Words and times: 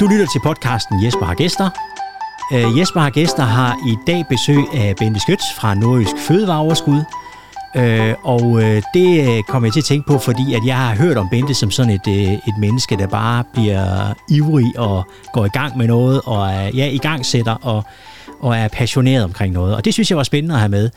Du 0.00 0.06
lytter 0.06 0.26
til 0.32 0.40
podcasten 0.44 1.04
Jesper 1.04 1.26
har 1.26 1.34
gæster. 1.34 1.70
Uh, 2.52 2.78
Jesper 2.78 3.00
har 3.00 3.10
gæster 3.10 3.42
har 3.42 3.76
i 3.88 3.96
dag 4.06 4.24
besøg 4.28 4.64
af 4.74 4.96
Bente 4.96 5.20
Skøts 5.20 5.44
fra 5.60 5.74
Nordjysk 5.74 6.16
Fødevareoverskud. 6.18 7.02
Uh, 7.74 8.26
og 8.34 8.42
uh, 8.42 8.62
det 8.94 9.46
kommer 9.46 9.66
jeg 9.66 9.72
til 9.72 9.80
at 9.80 9.84
tænke 9.84 10.06
på, 10.06 10.18
fordi 10.18 10.54
at 10.54 10.66
jeg 10.66 10.76
har 10.76 10.94
hørt 10.94 11.16
om 11.16 11.28
Bente 11.28 11.54
som 11.54 11.70
sådan 11.70 11.92
et, 11.92 12.06
uh, 12.06 12.32
et 12.32 12.58
menneske, 12.58 12.96
der 12.96 13.06
bare 13.06 13.44
bliver 13.52 14.14
ivrig 14.28 14.78
og 14.78 15.06
går 15.32 15.44
i 15.44 15.48
gang 15.48 15.76
med 15.76 15.86
noget, 15.86 16.20
og 16.24 16.48
er 16.48 16.70
ja, 16.74 16.86
i 16.86 16.98
gang 16.98 17.26
sætter 17.26 17.54
og, 17.54 17.84
og 18.40 18.56
er 18.56 18.68
passioneret 18.68 19.24
omkring 19.24 19.54
noget. 19.54 19.76
Og 19.76 19.84
det 19.84 19.94
synes 19.94 20.10
jeg 20.10 20.16
var 20.16 20.24
spændende 20.24 20.54
at 20.54 20.60
have 20.60 20.70
med. 20.70 20.90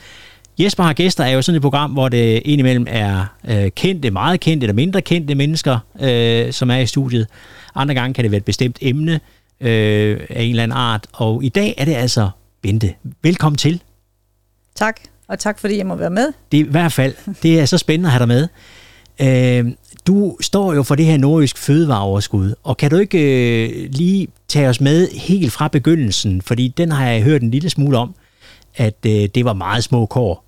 Jesper 0.59 0.83
har 0.83 0.93
gæster 0.93 1.23
er 1.23 1.29
jo 1.29 1.41
sådan 1.41 1.55
et 1.55 1.61
program, 1.61 1.91
hvor 1.91 2.09
det 2.09 2.41
indimellem 2.45 2.85
er 2.89 3.25
øh, 3.47 3.69
kendte, 3.69 4.11
meget 4.11 4.39
kendte 4.39 4.65
eller 4.65 4.73
mindre 4.73 5.01
kendte 5.01 5.35
mennesker, 5.35 5.79
øh, 6.01 6.53
som 6.53 6.71
er 6.71 6.77
i 6.77 6.85
studiet. 6.85 7.27
Andre 7.75 7.95
gange 7.95 8.13
kan 8.13 8.23
det 8.23 8.31
være 8.31 8.37
et 8.37 8.45
bestemt 8.45 8.77
emne 8.81 9.19
øh, 9.61 10.19
af 10.29 10.43
en 10.43 10.49
eller 10.49 10.63
anden 10.63 10.77
art. 10.77 11.07
Og 11.13 11.43
i 11.43 11.49
dag 11.49 11.75
er 11.77 11.85
det 11.85 11.93
altså 11.93 12.29
Bente. 12.61 12.93
Velkommen 13.23 13.57
til. 13.57 13.81
Tak, 14.75 15.01
og 15.27 15.39
tak 15.39 15.59
fordi 15.59 15.77
jeg 15.77 15.85
må 15.85 15.95
være 15.95 16.09
med. 16.09 16.33
Det 16.51 16.59
er 16.59 16.65
i 16.65 16.67
hvert 16.67 16.91
fald, 16.91 17.15
det 17.43 17.59
er 17.59 17.65
så 17.65 17.77
spændende 17.77 18.07
at 18.07 18.11
have 18.11 18.19
dig 18.19 18.27
med. 18.27 18.47
Øh, 19.21 19.71
du 20.07 20.37
står 20.41 20.73
jo 20.73 20.83
for 20.83 20.95
det 20.95 21.05
her 21.05 21.17
nordisk 21.17 21.57
fødevareoverskud, 21.57 22.53
og 22.63 22.77
kan 22.77 22.91
du 22.91 22.97
ikke 22.97 23.19
øh, 23.65 23.89
lige 23.91 24.27
tage 24.47 24.69
os 24.69 24.81
med 24.81 25.07
helt 25.07 25.51
fra 25.51 25.67
begyndelsen, 25.67 26.41
fordi 26.41 26.67
den 26.67 26.91
har 26.91 27.07
jeg 27.07 27.23
hørt 27.23 27.41
en 27.41 27.51
lille 27.51 27.69
smule 27.69 27.97
om, 27.97 28.15
at 28.75 29.05
øh, 29.05 29.29
det 29.35 29.45
var 29.45 29.53
meget 29.53 29.83
små 29.83 30.05
kår. 30.05 30.45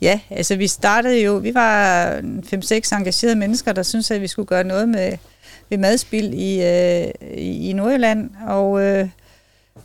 Ja, 0.00 0.20
altså 0.30 0.56
vi 0.56 0.66
startede 0.66 1.24
jo, 1.24 1.34
vi 1.34 1.54
var 1.54 2.10
5-6 2.16 2.96
engagerede 2.96 3.36
mennesker, 3.36 3.72
der 3.72 3.82
syntes, 3.82 4.10
at 4.10 4.20
vi 4.20 4.26
skulle 4.26 4.46
gøre 4.46 4.64
noget 4.64 4.88
med, 4.88 5.12
med 5.70 5.78
madspild 5.78 6.34
i, 6.34 6.62
øh, 6.62 7.12
i 7.36 7.72
Nordjylland, 7.72 8.30
og, 8.46 8.82
øh, 8.82 9.08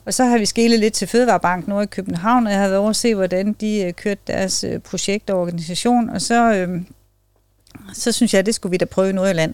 og 0.06 0.14
så 0.14 0.26
har 0.26 0.38
vi 0.38 0.46
skælet 0.46 0.80
lidt 0.80 0.94
til 0.94 1.08
Fødevarebank 1.08 1.68
nord 1.68 1.84
i 1.84 1.88
København, 1.88 2.48
og 2.48 2.54
jeg 2.54 2.62
har 2.62 2.68
været 2.68 2.80
over 2.80 2.90
at 2.90 2.96
se, 2.96 3.16
hvordan 3.16 3.54
de 3.54 3.84
øh, 3.84 3.94
kørte 3.94 4.22
deres 4.28 4.64
øh, 4.64 4.80
projekt 4.80 5.30
og 5.30 5.40
organisation, 5.40 6.10
og 6.10 6.22
så, 6.22 6.54
øh, 6.54 6.82
så 7.94 8.12
synes 8.12 8.34
jeg, 8.34 8.40
at 8.40 8.46
det 8.46 8.56
skulle 8.56 8.72
vi 8.72 8.78
da 8.78 8.86
prøve 8.86 9.10
i 9.10 9.14
Nordjylland. 9.14 9.54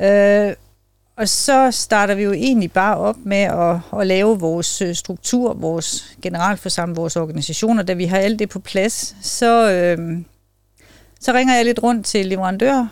Øh, 0.00 0.54
og 1.16 1.28
så 1.28 1.70
starter 1.70 2.14
vi 2.14 2.22
jo 2.22 2.32
egentlig 2.32 2.72
bare 2.72 2.96
op 2.96 3.16
med 3.24 3.36
at, 3.36 4.00
at 4.00 4.06
lave 4.06 4.40
vores 4.40 4.82
øh, 4.82 4.94
struktur, 4.94 5.54
vores 5.54 6.16
generalforsamling, 6.22 6.96
vores 6.96 7.16
organisationer. 7.16 7.82
Da 7.82 7.92
vi 7.92 8.04
har 8.04 8.18
alt 8.18 8.38
det 8.38 8.48
på 8.48 8.58
plads, 8.58 9.16
så, 9.22 9.70
øh, 9.70 10.18
så 11.20 11.32
ringer 11.32 11.54
jeg 11.54 11.64
lidt 11.64 11.82
rundt 11.82 12.06
til 12.06 12.26
leverandører, 12.26 12.86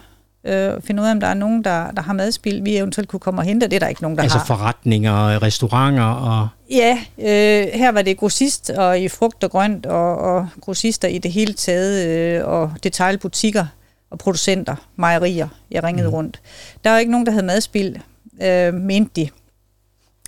øh, 0.45 0.75
og 0.75 0.83
finder 0.83 1.03
ud 1.03 1.09
af, 1.09 1.13
om 1.13 1.21
der 1.21 1.27
er 1.27 1.35
nogen, 1.35 1.65
der, 1.65 1.91
der 1.91 2.03
har 2.03 2.13
madspil, 2.13 2.65
vi 2.65 2.77
eventuelt 2.77 3.09
kunne 3.09 3.21
komme 3.21 3.41
og 3.41 3.45
hente. 3.45 3.67
Det 3.67 3.77
er 3.77 3.81
der 3.81 3.89
ikke 3.89 4.03
nogen, 4.03 4.17
der 4.17 4.23
altså 4.23 4.39
har. 4.39 4.43
Altså 4.43 4.55
forretninger, 4.55 5.43
restauranter 5.43 6.05
og... 6.05 6.49
Ja, 6.71 6.99
øh, 7.19 7.69
her 7.75 7.93
var 7.93 8.03
det 8.03 8.17
grossist 8.17 8.71
og 8.71 9.01
i 9.01 9.09
frugt 9.09 9.45
og 9.45 9.51
grønt, 9.51 9.87
og, 9.87 10.17
og 10.19 10.49
grossister 10.61 11.09
i 11.09 11.19
det 11.19 11.33
hele 11.33 11.53
taget, 11.53 12.09
øh, 12.09 12.49
og 12.49 12.73
detaljbutikker 12.83 13.67
og 14.11 14.19
producenter, 14.19 14.77
mejerier, 14.97 15.49
jeg 15.71 15.85
ringede 15.85 16.09
mm. 16.09 16.15
rundt. 16.15 16.41
Der 16.85 16.91
var 16.91 16.99
ikke 16.99 17.13
nogen, 17.13 17.27
der 17.27 17.33
havde 17.33 17.47
madspil, 17.47 18.03
øh, 18.43 18.75
mente 18.75 19.11
de. 19.17 19.29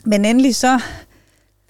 Men 0.05 0.25
endelig 0.25 0.57
så 0.57 0.81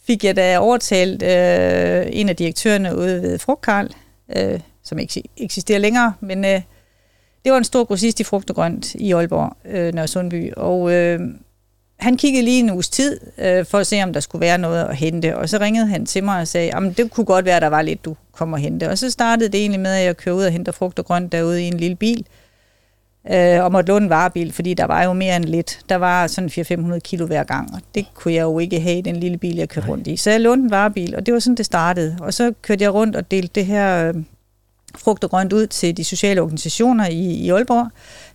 fik 0.03 0.25
jeg 0.25 0.37
da 0.37 0.59
overtalt 0.59 1.23
øh, 1.23 2.07
en 2.13 2.29
af 2.29 2.37
direktørerne 2.37 2.97
ude 2.97 3.23
ved 3.23 3.39
Frugtkarl, 3.39 3.91
øh, 4.37 4.61
som 4.83 4.99
ikke 4.99 5.23
eksisterer 5.37 5.79
længere, 5.79 6.15
men 6.21 6.45
øh, 6.45 6.61
det 7.45 7.53
var 7.53 7.59
en 7.59 7.65
stor 7.65 7.85
grossist 7.85 8.21
i 8.21 8.25
frugt 8.25 8.51
og 8.51 8.57
grønt 8.57 8.95
i 8.95 9.13
Aalborg, 9.13 9.57
øh, 9.65 9.95
Nørre 9.95 10.09
Sundby, 10.09 10.53
og 10.57 10.93
øh, 10.93 11.21
han 11.97 12.17
kiggede 12.17 12.45
lige 12.45 12.59
en 12.59 12.71
uges 12.71 12.89
tid 12.89 13.21
øh, 13.39 13.65
for 13.65 13.79
at 13.79 13.87
se, 13.87 14.03
om 14.03 14.13
der 14.13 14.21
skulle 14.21 14.41
være 14.41 14.59
noget 14.59 14.85
at 14.85 14.97
hente, 14.97 15.37
og 15.37 15.49
så 15.49 15.59
ringede 15.61 15.87
han 15.87 16.07
til 16.07 16.25
mig 16.25 16.41
og 16.41 16.49
sagde, 16.49 16.77
at 16.77 16.97
det 16.97 17.11
kunne 17.11 17.27
godt 17.27 17.45
være, 17.45 17.57
at 17.57 17.63
der 17.63 17.69
var 17.69 17.83
lidt, 17.83 18.05
du 18.05 18.17
kommer 18.33 18.57
og 18.57 18.61
hente. 18.61 18.91
Og 18.91 18.99
så 18.99 19.11
startede 19.11 19.49
det 19.49 19.61
egentlig 19.61 19.81
med, 19.81 19.91
at 19.91 20.05
jeg 20.05 20.17
kørte 20.17 20.37
ud 20.37 20.45
og 20.45 20.53
hente 20.53 20.73
frugt 20.73 20.99
og 20.99 21.05
grønt 21.05 21.33
derude 21.33 21.63
i 21.63 21.67
en 21.67 21.77
lille 21.77 21.97
bil, 21.97 22.19
øh, 22.19 22.44
og 23.63 23.73
måtte 23.73 23.89
låne 23.89 24.05
en 24.05 24.11
varebil, 24.11 24.53
fordi 24.53 24.75
der 24.75 24.85
var 24.85 25.03
jo 25.03 25.13
mere 25.13 25.37
end 25.37 25.45
lidt. 25.45 25.79
Der 25.89 25.97
var 25.97 26.27
sådan 26.27 26.51
400-500 26.51 26.99
kilo 26.99 27.27
hver 27.27 27.45
gang, 27.45 27.75
og 27.75 27.81
det 27.95 28.07
kunne 28.15 28.35
jeg 28.35 28.43
jo 28.43 28.59
ikke 28.59 28.81
have 28.81 28.99
i 28.99 29.01
den 29.01 29.17
lille 29.17 29.39
bil, 29.39 29.57
jeg 29.57 29.69
kørte 29.69 29.89
rundt 29.89 30.07
i. 30.07 30.17
Så 30.17 30.31
jeg 30.31 30.41
lånte 30.41 30.65
en 30.65 30.71
varebil, 30.71 31.17
og 31.17 31.27
det 31.27 31.35
var 31.35 31.41
sådan, 31.41 31.57
det 31.57 31.67
startede. 31.67 32.17
Og 32.21 32.35
så 32.35 32.53
kørte 32.63 32.85
jeg 32.85 32.95
rundt 32.95 33.17
og 33.17 33.31
delte 33.31 33.51
det 33.55 33.67
her 33.67 34.09
øh, 34.09 34.15
frugt 34.99 35.25
og 35.25 35.31
grønt 35.31 35.53
ud 35.53 35.67
til 35.67 35.97
de 35.97 36.05
sociale 36.05 36.41
organisationer 36.41 37.07
i, 37.09 37.21
i 37.21 37.51
Aalborg, 37.51 37.91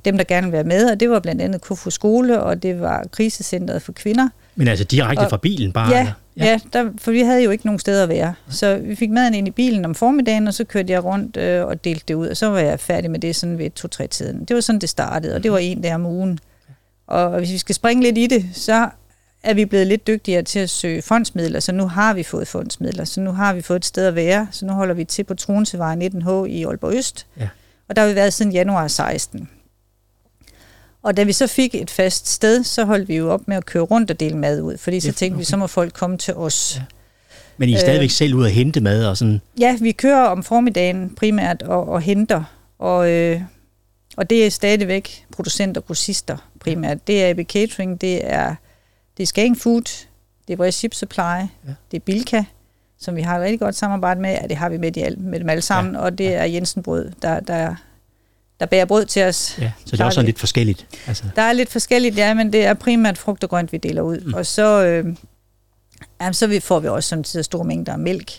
dem 0.06 0.18
der 0.18 0.24
gerne 0.24 0.48
ville 0.48 0.54
være 0.54 0.64
med, 0.64 0.92
og 0.92 1.00
det 1.00 1.10
var 1.10 1.20
blandt 1.20 1.42
andet 1.42 1.62
Kofo 1.62 1.90
Skole, 1.90 2.44
og 2.44 2.64
det 2.64 2.82
var 2.82 3.06
krisecentret 3.12 3.82
for 3.82 3.92
kvinder. 3.92 4.30
Men 4.56 4.68
altså 4.68 4.86
direkte 4.86 5.22
og, 5.22 5.30
fra 5.30 5.38
bilen 5.38 5.72
bare? 5.72 5.92
Ja, 5.92 6.12
ja. 6.40 6.46
ja 6.46 6.60
der, 6.74 6.92
for 6.98 7.12
vi 7.12 7.22
havde 7.22 7.44
jo 7.44 7.52
ikke 7.52 7.66
nogen 7.66 7.80
steder 7.80 8.04
at 8.04 8.10
være. 8.10 8.34
Så 8.50 8.78
vi 8.78 8.96
fik 8.96 9.12
maden 9.12 9.34
ind 9.34 9.48
i 9.48 9.52
bilen 9.52 9.86
om 9.86 9.96
formiddagen, 9.96 10.48
og 10.48 10.54
så 10.54 10.64
kørte 10.64 10.94
jeg 10.94 11.04
rundt 11.04 11.38
øh, 11.38 11.66
og 11.66 11.84
delte 11.84 12.04
det 12.08 12.14
ud, 12.14 12.28
og 12.28 12.38
så 12.38 12.50
var 12.50 12.60
jeg 12.60 12.80
færdig 12.80 13.12
med 13.12 13.20
det 13.20 13.36
sådan 13.36 13.58
ved 13.58 13.70
to-tre 13.70 14.08
tiden. 14.08 14.46
Det 14.46 14.56
var 14.56 14.62
sådan, 14.62 14.82
det 14.82 14.90
startede, 14.90 15.36
og 15.36 15.44
det 15.44 15.52
var 15.52 15.58
en 15.58 15.84
der 15.84 15.96
om 15.96 16.06
ugen. 16.06 16.40
Og 17.08 17.38
hvis 17.38 17.52
vi 17.52 17.58
skal 17.58 17.76
springe 17.76 18.04
lidt 18.04 18.18
i 18.18 18.28
det, 18.28 18.46
så 18.54 18.90
er 19.44 19.54
vi 19.54 19.66
blevet 19.66 19.88
lidt 19.88 20.08
dygtigere 20.08 20.42
til 20.42 20.60
at 20.60 20.70
søge 20.70 21.02
fondsmidler, 21.02 21.60
så 21.60 21.72
nu 21.72 21.88
har 21.88 22.14
vi 22.14 22.24
fået 22.24 22.48
fondsmidler, 22.48 23.06
så 23.06 23.22
nu 23.22 23.32
har 23.32 23.54
vi 23.54 23.62
fået 23.62 23.78
et 23.78 23.86
sted 23.86 24.06
at 24.08 24.16
være, 24.16 24.48
så 24.52 24.66
nu 24.66 24.74
holder 24.74 24.94
vi 24.94 25.04
til 25.04 25.24
på 25.24 25.34
Tronsevej 25.34 25.96
19H 25.96 26.46
i 26.46 26.64
Aalborg 26.64 26.96
Øst, 26.96 27.28
ja. 27.40 27.50
og 27.90 27.96
der 27.96 28.02
har 28.02 28.10
vi 28.10 28.16
været 28.16 28.34
siden 28.34 28.52
januar 28.52 28.88
16. 28.88 29.50
Og 31.04 31.18
da 31.18 31.24
vi 31.24 31.32
så 31.32 31.48
fik 31.48 31.76
et 31.76 31.92
fast 31.92 32.28
sted, 32.28 32.64
så 32.64 32.86
holdt 32.86 33.08
vi 33.08 33.16
jo 33.16 33.32
op 33.32 33.48
med 33.48 33.58
at 33.58 33.66
køre 33.66 33.84
rundt 33.84 34.12
og 34.12 34.20
dele 34.20 34.38
mad 34.38 34.62
ud, 34.62 34.78
fordi 34.78 35.00
så 35.00 35.12
tænkte 35.12 35.36
okay. 35.36 35.40
vi, 35.40 35.46
så 35.46 35.58
må 35.58 35.68
folk 35.68 35.94
komme 35.94 36.18
til 36.18 36.34
os. 36.34 36.76
Ja. 36.78 36.84
Men 37.58 37.70
I 37.70 37.74
er 37.74 37.80
stadigvæk 37.80 38.08
øh, 38.08 38.12
selv 38.12 38.34
ud 38.34 38.46
at 38.46 38.52
hente 38.52 38.82
mad 38.82 39.06
og 39.06 39.18
sådan? 39.18 39.42
Ja, 39.60 39.78
vi 39.82 39.92
kører 39.92 40.22
om 40.22 40.44
formiddagen 40.44 41.16
primært 41.16 41.62
og, 41.62 41.90
og 41.90 42.02
henter, 42.02 42.44
og, 42.80 43.12
øh, 43.12 43.42
og 44.18 44.30
det 44.30 44.46
er 44.46 44.50
stadigvæk 44.50 45.26
producenter 45.32 45.82
og 45.82 45.88
grossister 45.88 46.38
primært. 46.60 47.08
Det 47.08 47.24
er 47.24 47.30
AB 47.30 47.40
Catering, 47.40 48.02
det 48.02 48.32
er, 48.32 48.56
det 49.18 49.24
er 49.24 49.28
Skagen 49.28 49.56
Food, 49.56 50.06
det 50.48 50.54
er 50.54 50.58
vores 50.58 50.76
Ship 50.76 50.94
Supply, 50.94 51.22
ja. 51.22 51.48
det 51.92 51.98
er 51.98 52.04
Bilka, 52.06 52.44
som 53.00 53.16
vi 53.16 53.22
har 53.22 53.38
et 53.38 53.44
rigtig 53.44 53.60
godt 53.60 53.76
samarbejde 53.76 54.22
med, 54.22 54.30
ja, 54.30 54.48
det 54.48 54.58
har 54.58 54.70
vi 54.70 54.78
med, 54.78 54.92
de, 54.92 55.16
med 55.18 55.40
dem 55.40 55.50
alle 55.50 55.62
sammen, 55.62 55.94
ja. 55.94 56.00
og 56.00 56.18
det 56.18 56.36
er 56.36 56.44
Jensen 56.44 56.84
Brød, 56.84 57.12
der, 57.22 57.40
der 57.40 57.76
der 58.60 58.66
bærer 58.66 58.86
brød 58.86 59.06
til 59.06 59.24
os. 59.24 59.58
Ja, 59.62 59.72
så 59.86 59.92
det 59.92 60.02
er 60.02 60.06
også 60.06 60.22
lidt 60.22 60.40
forskelligt. 60.40 60.88
Altså. 61.08 61.24
Der 61.36 61.42
er 61.42 61.54
lidt 61.54 61.70
forskelligt, 61.70 62.18
ja, 62.18 62.34
men 62.34 62.54
det 62.54 62.66
er 62.66 62.74
primært 62.74 63.18
frugt 63.18 63.44
og 63.44 63.50
grønt, 63.50 63.72
vi 63.72 63.78
deler 63.78 64.02
ud. 64.02 64.20
Mm. 64.20 64.34
Og 64.34 64.46
så, 64.46 64.86
øh, 64.86 65.16
jamen, 66.22 66.34
så 66.34 66.60
får 66.64 66.80
vi 66.80 66.88
også 66.88 67.10
samtidig 67.10 67.46
store 67.46 67.66
mængder 67.66 67.94
af 67.94 68.00
mælk. 68.00 68.32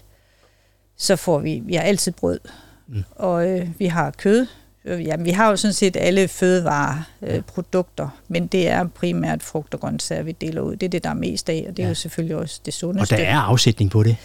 Så 0.96 1.16
får 1.16 1.38
vi, 1.38 1.62
vi 1.64 1.74
har 1.74 1.82
altid 1.82 2.12
brød, 2.12 2.40
mm. 2.88 3.04
og 3.16 3.48
øh, 3.48 3.68
vi 3.78 3.86
har 3.86 4.10
kød. 4.10 4.46
Øh, 4.84 5.06
jamen, 5.06 5.26
vi 5.26 5.30
har 5.30 5.50
jo 5.50 5.56
sådan 5.56 5.74
set 5.74 5.96
alle 5.96 6.28
fødevareprodukter, 6.28 8.04
øh, 8.04 8.10
men 8.28 8.46
det 8.46 8.68
er 8.68 8.88
primært 8.88 9.42
frugt 9.42 9.74
og 9.74 9.80
grøntsager, 9.80 10.22
vi 10.22 10.32
deler 10.32 10.60
ud. 10.60 10.76
Det 10.76 10.86
er 10.86 10.90
det, 10.90 11.04
der 11.04 11.10
er 11.10 11.14
mest 11.14 11.48
af, 11.48 11.64
og 11.68 11.76
det 11.76 11.82
er 11.82 11.86
ja. 11.86 11.88
jo 11.88 11.94
selvfølgelig 11.94 12.36
også 12.36 12.60
det 12.66 12.74
sundeste. 12.74 13.14
Og 13.14 13.18
der 13.18 13.24
er 13.24 13.38
afsætning 13.38 13.90
på 13.90 14.02
det? 14.02 14.16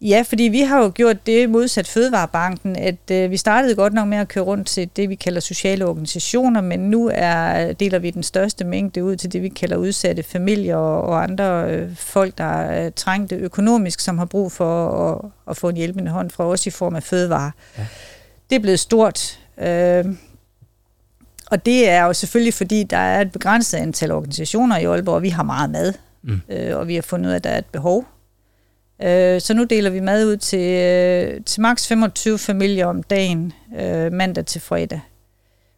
Ja, 0.00 0.24
fordi 0.26 0.42
vi 0.42 0.60
har 0.60 0.82
jo 0.82 0.92
gjort 0.94 1.26
det 1.26 1.50
modsat 1.50 1.88
Fødevarebanken, 1.88 2.76
at 2.76 3.10
øh, 3.10 3.30
vi 3.30 3.36
startede 3.36 3.74
godt 3.74 3.92
nok 3.92 4.08
med 4.08 4.18
at 4.18 4.28
køre 4.28 4.44
rundt 4.44 4.66
til 4.66 4.90
det, 4.96 5.08
vi 5.08 5.14
kalder 5.14 5.40
sociale 5.40 5.86
organisationer, 5.86 6.60
men 6.60 6.80
nu 6.80 7.10
er, 7.14 7.72
deler 7.72 7.98
vi 7.98 8.10
den 8.10 8.22
største 8.22 8.64
mængde 8.64 9.04
ud 9.04 9.16
til 9.16 9.32
det, 9.32 9.42
vi 9.42 9.48
kalder 9.48 9.76
udsatte 9.76 10.22
familier 10.22 10.76
og, 10.76 11.02
og 11.02 11.22
andre 11.22 11.70
øh, 11.70 11.96
folk, 11.96 12.38
der 12.38 12.44
er 12.44 12.90
trængte 12.90 13.36
økonomisk, 13.36 14.00
som 14.00 14.18
har 14.18 14.24
brug 14.24 14.52
for 14.52 14.90
at, 15.10 15.30
at 15.50 15.56
få 15.56 15.68
en 15.68 15.76
hjælpende 15.76 16.10
hånd 16.10 16.30
fra 16.30 16.44
os 16.44 16.66
i 16.66 16.70
form 16.70 16.96
af 16.96 17.02
fødevare. 17.02 17.50
Ja. 17.78 17.86
Det 18.50 18.56
er 18.56 18.60
blevet 18.60 18.80
stort. 18.80 19.38
Øh, 19.60 20.04
og 21.50 21.66
det 21.66 21.88
er 21.88 22.04
jo 22.04 22.12
selvfølgelig, 22.12 22.54
fordi 22.54 22.82
der 22.82 22.96
er 22.96 23.20
et 23.20 23.32
begrænset 23.32 23.78
antal 23.78 24.12
organisationer 24.12 24.78
i 24.78 24.84
Aalborg, 24.84 25.14
og 25.14 25.22
vi 25.22 25.28
har 25.28 25.42
meget 25.42 25.70
mad, 25.70 25.92
mm. 26.22 26.40
øh, 26.48 26.76
og 26.76 26.88
vi 26.88 26.94
har 26.94 27.02
fundet 27.02 27.26
ud 27.26 27.32
af, 27.32 27.36
at 27.36 27.44
der 27.44 27.50
er 27.50 27.58
et 27.58 27.66
behov 27.66 28.04
Øh, 29.02 29.40
så 29.40 29.54
nu 29.54 29.64
deler 29.64 29.90
vi 29.90 30.00
mad 30.00 30.26
ud 30.26 30.36
til, 30.36 30.60
øh, 30.60 31.40
til 31.44 31.60
maks 31.60 31.88
25 31.88 32.38
familier 32.38 32.86
om 32.86 33.02
dagen, 33.02 33.52
øh, 33.80 34.12
mandag 34.12 34.46
til 34.46 34.60
fredag. 34.60 35.00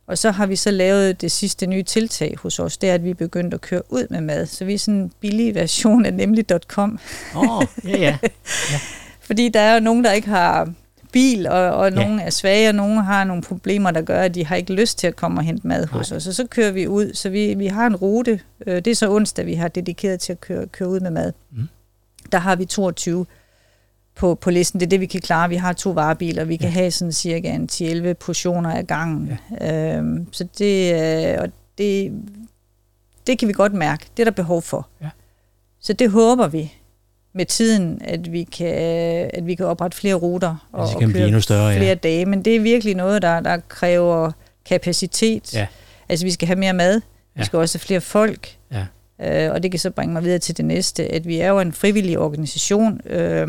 Og 0.06 0.18
så 0.18 0.30
har 0.30 0.46
vi 0.46 0.56
så 0.56 0.70
lavet 0.70 1.20
det 1.20 1.32
sidste 1.32 1.66
nye 1.66 1.82
tiltag 1.82 2.34
hos 2.38 2.58
os, 2.58 2.76
det 2.76 2.90
er, 2.90 2.94
at 2.94 3.04
vi 3.04 3.10
er 3.10 3.14
begyndt 3.14 3.54
at 3.54 3.60
køre 3.60 3.82
ud 3.88 4.06
med 4.10 4.20
mad. 4.20 4.46
Så 4.46 4.64
vi 4.64 4.74
er 4.74 4.78
sådan 4.78 5.00
en 5.00 5.12
billig 5.20 5.54
version 5.54 6.06
af 6.06 6.14
nemlig.com. 6.14 6.98
Åh, 7.36 7.56
oh, 7.56 7.64
ja, 7.84 7.98
ja. 7.98 8.18
ja. 8.72 8.78
Fordi 9.20 9.48
der 9.48 9.60
er 9.60 9.74
jo 9.74 9.80
nogen, 9.80 10.04
der 10.04 10.12
ikke 10.12 10.28
har 10.28 10.72
bil, 11.12 11.46
og, 11.46 11.70
og 11.70 11.90
ja. 11.90 11.94
nogen 11.94 12.18
er 12.18 12.30
svage, 12.30 12.68
og 12.68 12.74
nogen 12.74 12.98
har 12.98 13.24
nogle 13.24 13.42
problemer, 13.42 13.90
der 13.90 14.02
gør, 14.02 14.22
at 14.22 14.34
de 14.34 14.46
har 14.46 14.56
ikke 14.56 14.72
lyst 14.72 14.98
til 14.98 15.06
at 15.06 15.16
komme 15.16 15.40
og 15.40 15.44
hente 15.44 15.66
mad 15.66 15.86
hos 15.86 16.10
Nej. 16.10 16.16
os. 16.16 16.26
Og 16.26 16.34
så 16.34 16.46
kører 16.46 16.72
vi 16.72 16.86
ud, 16.86 17.14
så 17.14 17.28
vi, 17.28 17.54
vi 17.54 17.66
har 17.66 17.86
en 17.86 17.96
rute. 17.96 18.40
Øh, 18.66 18.76
det 18.76 18.86
er 18.86 18.94
så 18.94 19.10
onsdag, 19.10 19.46
vi 19.46 19.54
har 19.54 19.68
dedikeret 19.68 20.20
til 20.20 20.32
at 20.32 20.40
køre, 20.40 20.66
køre 20.66 20.88
ud 20.88 21.00
med 21.00 21.10
mad. 21.10 21.32
Mm 21.52 21.68
der 22.32 22.38
har 22.38 22.56
vi 22.56 22.64
22 22.64 23.26
på, 24.16 24.34
på 24.34 24.50
listen. 24.50 24.80
Det 24.80 24.86
er 24.86 24.90
det, 24.90 25.00
vi 25.00 25.06
kan 25.06 25.20
klare. 25.20 25.48
Vi 25.48 25.56
har 25.56 25.72
to 25.72 25.90
varebiler. 25.90 26.44
Vi 26.44 26.56
kan 26.56 26.68
ja. 26.68 26.72
have 26.72 26.90
sådan 26.90 27.12
cirka 27.12 27.54
en 27.54 27.68
10-11 27.72 28.12
portioner 28.12 28.70
af 28.70 28.86
gangen. 28.86 29.38
Ja. 29.60 29.96
Øhm, 29.96 30.32
så 30.32 30.46
det, 30.58 30.94
øh, 30.94 31.38
og 31.40 31.48
det, 31.78 32.12
det 33.26 33.38
kan 33.38 33.48
vi 33.48 33.52
godt 33.52 33.72
mærke. 33.72 34.06
Det 34.16 34.22
er 34.22 34.24
der 34.24 34.30
behov 34.30 34.62
for. 34.62 34.88
Ja. 35.02 35.08
Så 35.80 35.92
det 35.92 36.10
håber 36.10 36.48
vi 36.48 36.72
med 37.32 37.46
tiden, 37.46 38.00
at 38.04 38.32
vi 38.32 38.42
kan, 38.42 38.74
at 39.34 39.46
vi 39.46 39.54
kan 39.54 39.66
oprette 39.66 39.96
flere 39.96 40.14
ruter 40.14 40.68
og, 40.72 40.88
det 40.88 40.96
og 40.96 41.02
blive 41.02 41.24
endnu 41.24 41.40
større, 41.40 41.74
flere 41.74 41.88
ja. 41.88 41.94
dage. 41.94 42.26
Men 42.26 42.44
det 42.44 42.56
er 42.56 42.60
virkelig 42.60 42.94
noget, 42.94 43.22
der, 43.22 43.40
der 43.40 43.58
kræver 43.68 44.32
kapacitet. 44.64 45.54
Ja. 45.54 45.66
Altså, 46.08 46.26
vi 46.26 46.30
skal 46.30 46.46
have 46.46 46.58
mere 46.58 46.72
mad. 46.72 46.94
Ja. 46.94 47.40
Vi 47.40 47.44
skal 47.44 47.58
også 47.58 47.78
have 47.78 47.86
flere 47.86 48.00
folk. 48.00 48.56
Øh, 49.22 49.50
og 49.50 49.62
det 49.62 49.70
kan 49.70 49.80
så 49.80 49.90
bringe 49.90 50.12
mig 50.12 50.24
videre 50.24 50.38
til 50.38 50.56
det 50.56 50.64
næste, 50.64 51.12
at 51.12 51.26
vi 51.26 51.38
er 51.38 51.48
jo 51.48 51.60
en 51.60 51.72
frivillig 51.72 52.18
organisation. 52.18 53.00
Øh, 53.06 53.48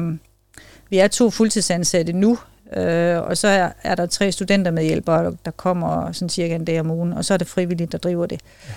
vi 0.90 0.98
er 0.98 1.08
to 1.08 1.30
fuldtidsansatte 1.30 2.14
nu, 2.14 2.38
øh, 2.78 3.22
og 3.22 3.38
så 3.38 3.48
er, 3.48 3.70
er 3.84 3.96
der 3.96 4.06
tre 4.06 4.32
studenter 4.32 4.72
med 4.72 4.84
hjælpere, 4.84 5.36
der 5.46 5.52
kommer 5.52 6.12
sådan 6.12 6.30
cirka 6.30 6.56
en 6.56 6.66
dag 6.66 6.80
om 6.80 6.92
ugen, 6.92 7.14
og 7.14 7.26
så 7.26 7.34
er 7.34 7.38
det 7.38 7.48
frivillige, 7.48 7.88
der 7.88 7.98
driver 7.98 8.26
det. 8.26 8.40
Ja. 8.68 8.74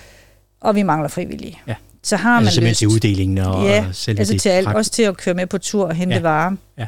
Og 0.61 0.75
vi 0.75 0.83
mangler 0.83 1.09
frivillige. 1.09 1.59
Ja. 1.67 1.75
Så 2.03 2.17
har 2.17 2.39
altså 2.39 2.61
man 2.61 2.71
lyst. 2.71 2.79
til 2.79 2.89
uddelingen 2.89 3.39
og 3.39 3.65
ja, 3.65 3.85
selve 3.93 4.19
altså 4.19 4.33
det 4.33 4.43
til 4.43 4.49
alt, 4.49 4.69
også 4.69 4.91
til 4.91 5.03
at 5.03 5.17
køre 5.17 5.35
med 5.35 5.47
på 5.47 5.59
tur 5.59 5.87
og 5.87 5.95
hente 5.95 6.15
ja. 6.15 6.21
varer. 6.21 6.57
Ja. 6.79 6.87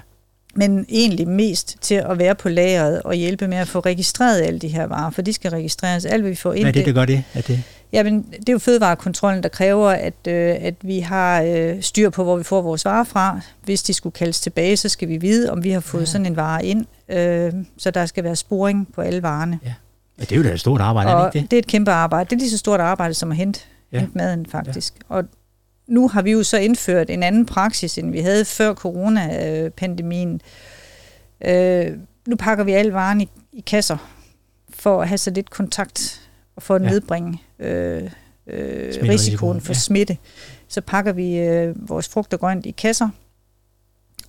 Men 0.55 0.87
egentlig 0.89 1.29
mest 1.29 1.77
til 1.81 1.95
at 1.95 2.19
være 2.19 2.35
på 2.35 2.49
lageret 2.49 3.03
og 3.03 3.15
hjælpe 3.15 3.49
med 3.49 3.59
at 3.59 3.69
få 3.69 3.81
registreret 3.81 4.43
alle 4.43 4.59
de 4.59 4.69
her 4.69 4.87
varer, 4.87 5.11
for 5.11 5.23
de 5.23 5.33
skal 5.33 5.51
registreres. 5.51 6.05
Alt, 6.05 6.23
hvad 6.23 6.31
vi 6.31 6.37
får 6.37 6.53
ind, 6.53 6.65
Hvad 6.65 6.69
er 6.69 6.73
det, 6.73 6.87
der 6.87 6.93
gør 6.93 7.05
det? 7.05 7.25
Er 7.35 7.41
det? 7.41 7.63
Jamen, 7.93 8.23
det 8.23 8.49
er 8.49 8.53
jo 8.53 8.59
fødevarekontrollen, 8.59 9.43
der 9.43 9.49
kræver, 9.49 9.89
at, 9.91 10.15
øh, 10.29 10.57
at 10.61 10.75
vi 10.83 11.01
har 11.01 11.43
øh, 11.43 11.83
styr 11.83 12.11
på, 12.11 12.25
hvor 12.25 12.37
vi 12.37 12.43
får 12.43 12.63
vores 12.63 12.85
varer 12.85 13.05
fra. 13.05 13.41
Hvis 13.65 13.83
de 13.83 13.95
skulle 13.95 14.13
kaldes 14.13 14.41
tilbage, 14.41 14.77
så 14.77 14.89
skal 14.89 15.09
vi 15.09 15.17
vide, 15.17 15.53
om 15.53 15.65
vi 15.65 15.71
har 15.71 15.81
fået 15.81 16.01
Ja. 16.01 16.03
ja. 16.03 16.07
sådan 16.07 16.27
en 16.27 16.37
vare 16.37 16.65
ind. 16.67 16.87
Øh, 17.09 17.53
så 17.79 17.91
der 17.91 18.07
skal 18.07 18.25
være 18.25 18.37
sporing 18.37 18.93
på 18.95 19.01
alle 19.01 19.23
varerne. 19.23 19.59
Ja, 19.65 19.73
det 20.21 20.33
er 20.33 20.37
jo 20.37 20.43
da 20.43 20.53
et 20.53 20.61
stort 20.61 20.81
arbejde, 20.81 21.11
er 21.11 21.15
og 21.15 21.33
det 21.33 21.39
ikke 21.39 21.43
det? 21.45 21.51
det 21.51 21.57
er 21.57 21.59
et 21.59 21.67
kæmpe 21.67 21.91
arbejde. 21.91 22.31
Det 22.31 22.37
er 22.37 22.41
lige 22.41 22.51
så 22.51 22.59
stort 22.59 22.81
arbejde 22.81 23.15
som 23.15 23.31
at 23.31 23.37
hente, 23.37 23.61
Ja. 23.93 23.97
ja. 23.97 24.01
hente 24.01 24.19
maden, 24.19 24.47
faktisk. 24.47 24.95
Ja. 25.11 25.15
Og 25.15 25.25
nu 25.89 26.09
har 26.09 26.23
vi 26.23 26.33
jo 26.33 26.43
så 26.43 26.57
indført 26.59 27.11
en 27.11 27.23
anden 27.23 27.47
praksis, 27.47 27.99
end 27.99 28.11
vi 28.11 28.21
havde 28.21 28.45
før 28.45 28.75
coronapandemien. 28.75 30.41
Øh, 31.47 31.91
nu 32.29 32.37
pakker 32.37 32.65
vi 32.65 32.73
alle 32.73 32.93
varen 32.93 33.21
i, 33.21 33.29
i 33.53 33.61
kasser, 33.61 33.97
for 34.71 35.03
at 35.03 35.09
have 35.09 35.19
så 35.19 35.31
lidt 35.31 35.51
kontakt, 35.51 36.21
for 36.59 36.75
at 36.75 36.83
Ja. 36.83 36.87
ja. 36.87 36.93
nedbringe 36.93 37.43
øh, 37.59 38.03
øh, 38.47 38.93
risikoen 39.03 39.61
for 39.61 39.69
ja. 39.73 39.75
ja. 39.75 39.79
smitte. 39.81 40.17
Så 40.69 40.81
pakker 40.81 41.13
vi 41.13 41.37
øh, 41.39 41.89
vores 41.89 42.09
frugt 42.09 42.35
og 42.35 42.41
grønt 42.41 42.67
i 42.67 42.71
kasser, 42.71 43.09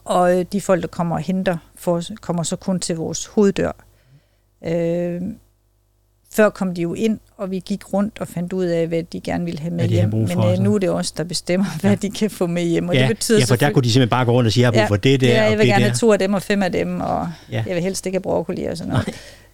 og 0.06 0.40
øh, 0.40 0.46
de 0.52 0.62
folk, 0.62 0.82
der 0.82 0.88
kommer 0.88 1.16
og 1.16 1.22
henter, 1.22 1.58
får, 1.76 2.04
kommer 2.22 2.44
så 2.44 2.56
kun 2.56 2.80
til 2.80 2.96
vores 2.96 3.26
hoveddør. 3.26 3.72
Øh, 4.66 5.22
før 6.34 6.50
kom 6.50 6.74
de 6.76 6.82
jo 6.82 6.94
ind, 6.94 7.20
og 7.38 7.52
vi 7.52 7.60
gik 7.66 7.94
rundt 7.94 8.20
og 8.20 8.28
fandt 8.28 8.54
ud 8.54 8.66
af, 8.66 8.88
hvad 8.88 9.04
de 9.04 9.22
gerne 9.22 9.46
ville 9.46 9.60
have 9.60 9.74
med 9.74 9.88
hjem. 9.88 10.10
Men 10.14 10.28
for, 10.30 10.52
øh, 10.52 10.60
nu 10.60 10.76
er 10.76 10.80
det 10.80 10.90
os, 10.90 11.12
der 11.12 11.24
bestemmer, 11.24 11.66
hvad 11.82 11.92
Ja. 11.92 11.96
de 11.96 12.10
kan 12.12 12.30
få 12.30 12.48
med 12.48 12.64
hjem. 12.64 12.90
Og 12.90 12.96
ja, 12.96 13.02
det 13.02 13.08
betyder 13.10 13.40
ja, 13.40 13.46
for 13.46 13.56
der 13.56 13.72
kunne 13.72 13.84
de 13.84 13.92
simpelthen 13.92 14.10
bare 14.10 14.26
gå 14.26 14.32
rundt 14.32 14.48
og 14.48 14.52
sige, 14.54 14.62
jeg 14.62 14.68
har 14.68 14.72
brug 14.72 14.80
Ja, 14.80 14.88
for 14.88 14.96
det 14.96 15.22
der 15.22 15.28
ja, 15.28 15.44
og 15.46 15.50
jeg 15.50 15.58
vil 15.58 15.60
det 15.60 15.68
gerne 15.68 15.84
der. 15.84 15.90
have 15.90 15.98
to 15.98 16.12
af 16.14 16.20
dem 16.20 16.34
og 16.34 16.42
fem 16.42 16.64
af 16.64 16.72
dem, 16.72 17.02
og 17.02 17.30
Ja. 17.52 17.56
ja. 17.58 17.64
jeg 17.68 17.76
vil 17.76 17.84
helst 17.84 18.06
ikke 18.06 18.16
have 18.16 18.22
broccoli 18.22 18.64
og 18.64 18.78
sådan 18.78 18.94
noget. 18.94 19.10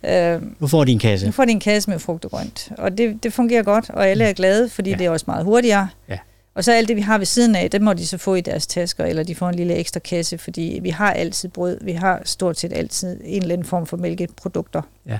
Øh, 0.05 0.41
Nu 0.59 0.67
får 0.67 0.83
de 0.83 0.91
en 0.91 1.00
kasse. 1.00 1.25
nu 1.25 1.31
får 1.31 1.45
de 1.45 1.51
en 1.51 1.59
kasse 1.59 1.89
med 1.89 2.00
frugt 2.00 2.25
og 2.25 2.31
grønt, 2.31 2.71
og 2.77 2.97
det, 2.97 3.23
det 3.23 3.33
fungerer 3.33 3.63
godt, 3.63 3.89
og 3.89 4.07
alle 4.07 4.23
er 4.23 4.33
glade, 4.33 4.69
fordi 4.69 4.89
Ja. 4.89 4.95
ja. 4.95 5.00
det 5.00 5.05
er 5.05 5.09
også 5.09 5.23
meget 5.27 5.45
hurtigere. 5.45 5.88
Ja. 6.09 6.17
Og 6.55 6.63
så 6.63 6.71
alt 6.71 6.88
det, 6.88 6.95
vi 6.95 7.01
har 7.01 7.17
ved 7.17 7.25
siden 7.25 7.55
af, 7.55 7.71
det 7.71 7.81
må 7.81 7.94
de 7.94 8.07
så 8.07 8.17
få 8.17 8.35
i 8.35 8.41
deres 8.41 8.67
tasker, 8.67 9.05
eller 9.05 9.23
de 9.23 9.35
får 9.35 9.50
en 9.50 9.55
lille 9.55 9.73
ekstra 9.75 10.00
kasse, 10.00 10.38
fordi 10.38 10.79
vi 10.81 10.89
har 10.89 11.11
altid 11.13 11.50
brød, 11.50 11.77
vi 11.81 11.91
har 11.91 12.21
stort 12.25 12.59
set 12.59 12.73
altid 12.73 13.19
en 13.23 13.41
eller 13.41 13.53
anden 13.53 13.67
form 13.67 13.85
for 13.85 13.97
mælkeprodukter. 13.97 14.81
Ja. 15.07 15.19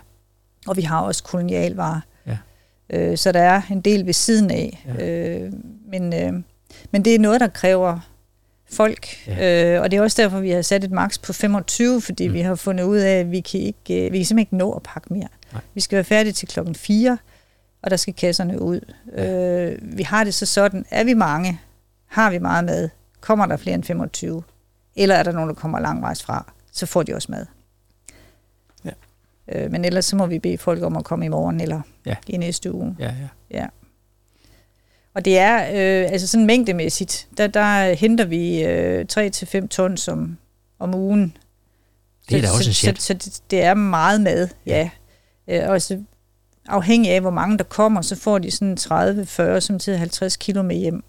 Og 0.68 0.78
vi 0.78 0.82
har 0.82 1.02
også 1.02 1.24
kolonialvarer. 1.24 2.00
Ja. 2.28 2.38
Øh, 2.90 3.18
så 3.18 3.32
der 3.32 3.40
er 3.42 3.62
en 3.72 3.82
del 3.82 4.06
ved 4.06 4.14
siden 4.14 4.52
af. 4.52 4.86
Ja. 5.00 5.06
Øh, 5.10 5.52
men, 5.92 6.14
øh, 6.14 6.34
men 6.92 7.06
det 7.06 7.16
er 7.16 7.20
noget, 7.20 7.42
der 7.42 7.48
kræver 7.48 8.00
folk, 8.74 9.08
Ja. 9.28 9.76
øh, 9.76 9.82
og 9.82 9.92
det 9.92 9.98
er 9.98 10.02
også 10.02 10.22
derfor, 10.22 10.40
vi 10.40 10.50
har 10.52 10.62
sat 10.62 10.84
et 10.84 10.92
maks 10.92 11.18
på 11.18 11.34
25, 11.34 12.02
fordi 12.02 12.28
Mm. 12.28 12.34
vi 12.34 12.42
har 12.42 12.56
fundet 12.56 12.84
ud 12.84 12.98
af, 12.98 13.20
at 13.20 13.32
vi 13.32 13.40
kan, 13.40 13.60
ikke, 13.60 14.06
øh, 14.06 14.12
vi 14.12 14.18
kan 14.18 14.26
simpelthen 14.26 14.40
ikke 14.40 14.58
nå 14.58 14.72
at 14.72 14.84
pakke 14.84 15.14
mere. 15.14 15.28
Nej. 15.52 15.62
Vi 15.74 15.82
skal 15.82 15.96
være 15.96 16.04
færdige 16.04 16.34
til 16.34 16.48
klokken 16.48 16.76
4, 16.76 17.18
og 17.82 17.92
der 17.92 17.98
skal 17.98 18.14
kasserne 18.14 18.62
ud. 18.62 18.94
Ja. 19.18 19.66
Øh, 19.72 19.78
vi 19.98 20.04
har 20.04 20.24
det 20.24 20.34
så 20.34 20.46
sådan, 20.46 20.86
er 20.92 21.04
vi 21.04 21.14
mange, 21.14 21.60
har 22.08 22.32
vi 22.32 22.38
meget 22.40 22.66
mad, 22.66 22.90
kommer 23.22 23.46
der 23.46 23.58
flere 23.58 23.74
end 23.76 23.84
25, 23.84 24.44
eller 24.96 25.16
er 25.16 25.24
der 25.24 25.32
nogen, 25.32 25.50
der 25.50 25.56
kommer 25.56 25.80
langvejs 25.80 26.24
fra, 26.24 26.54
så 26.72 26.86
får 26.86 27.04
de 27.04 27.16
også 27.16 27.32
mad. 27.32 27.46
Ja. 28.86 28.92
Øh, 29.48 29.72
men 29.72 29.86
ellers 29.86 30.06
så 30.06 30.16
må 30.16 30.26
vi 30.26 30.40
bede 30.40 30.58
folk 30.58 30.84
om 30.84 30.98
at 30.98 31.04
komme 31.04 31.26
i 31.26 31.28
morgen 31.28 31.62
eller 31.62 31.82
Ja. 32.06 32.16
i 32.28 32.38
næste 32.38 32.72
uge. 32.74 32.96
Ja, 33.00 33.06
ja. 33.52 33.58
Ja. 33.60 33.68
Og 35.16 35.26
det 35.26 35.38
er, 35.38 35.56
øh, 35.64 36.12
altså 36.12 36.28
sådan 36.28 36.46
mængdemæssigt, 36.46 37.28
der, 37.38 37.48
der 37.48 37.94
henter 37.94 38.26
vi 38.26 38.64
øh, 38.64 39.06
3-5 39.64 39.68
tons 39.68 40.08
om, 40.08 40.38
om 40.80 40.96
ugen. 40.96 41.38
Det 42.30 42.38
er 42.38 42.42
da 42.42 42.48
så, 42.48 42.54
også 42.54 42.70
en 42.70 42.74
så, 42.74 42.80
chat. 42.80 43.02
så, 43.02 43.06
så 43.08 43.14
det, 43.14 43.42
det 43.52 43.62
er 43.64 43.74
meget 43.74 44.22
mad, 44.22 44.48
ja. 44.66 44.90
ja. 45.48 45.64
Øh, 45.64 45.70
og 45.70 45.82
så 45.82 46.00
afhængig 46.68 47.12
af, 47.12 47.22
hvor 47.22 47.30
mange 47.30 47.58
der 47.58 47.64
kommer, 47.64 48.02
så 48.02 48.16
får 48.16 48.40
de 48.40 48.52
sådan 48.52 48.78
30, 48.78 49.26
40, 49.26 49.62
som 49.62 49.80
til 49.80 49.98
50 49.98 50.38
kilo 50.38 50.62
med 50.64 50.76
hjem. 50.76 51.04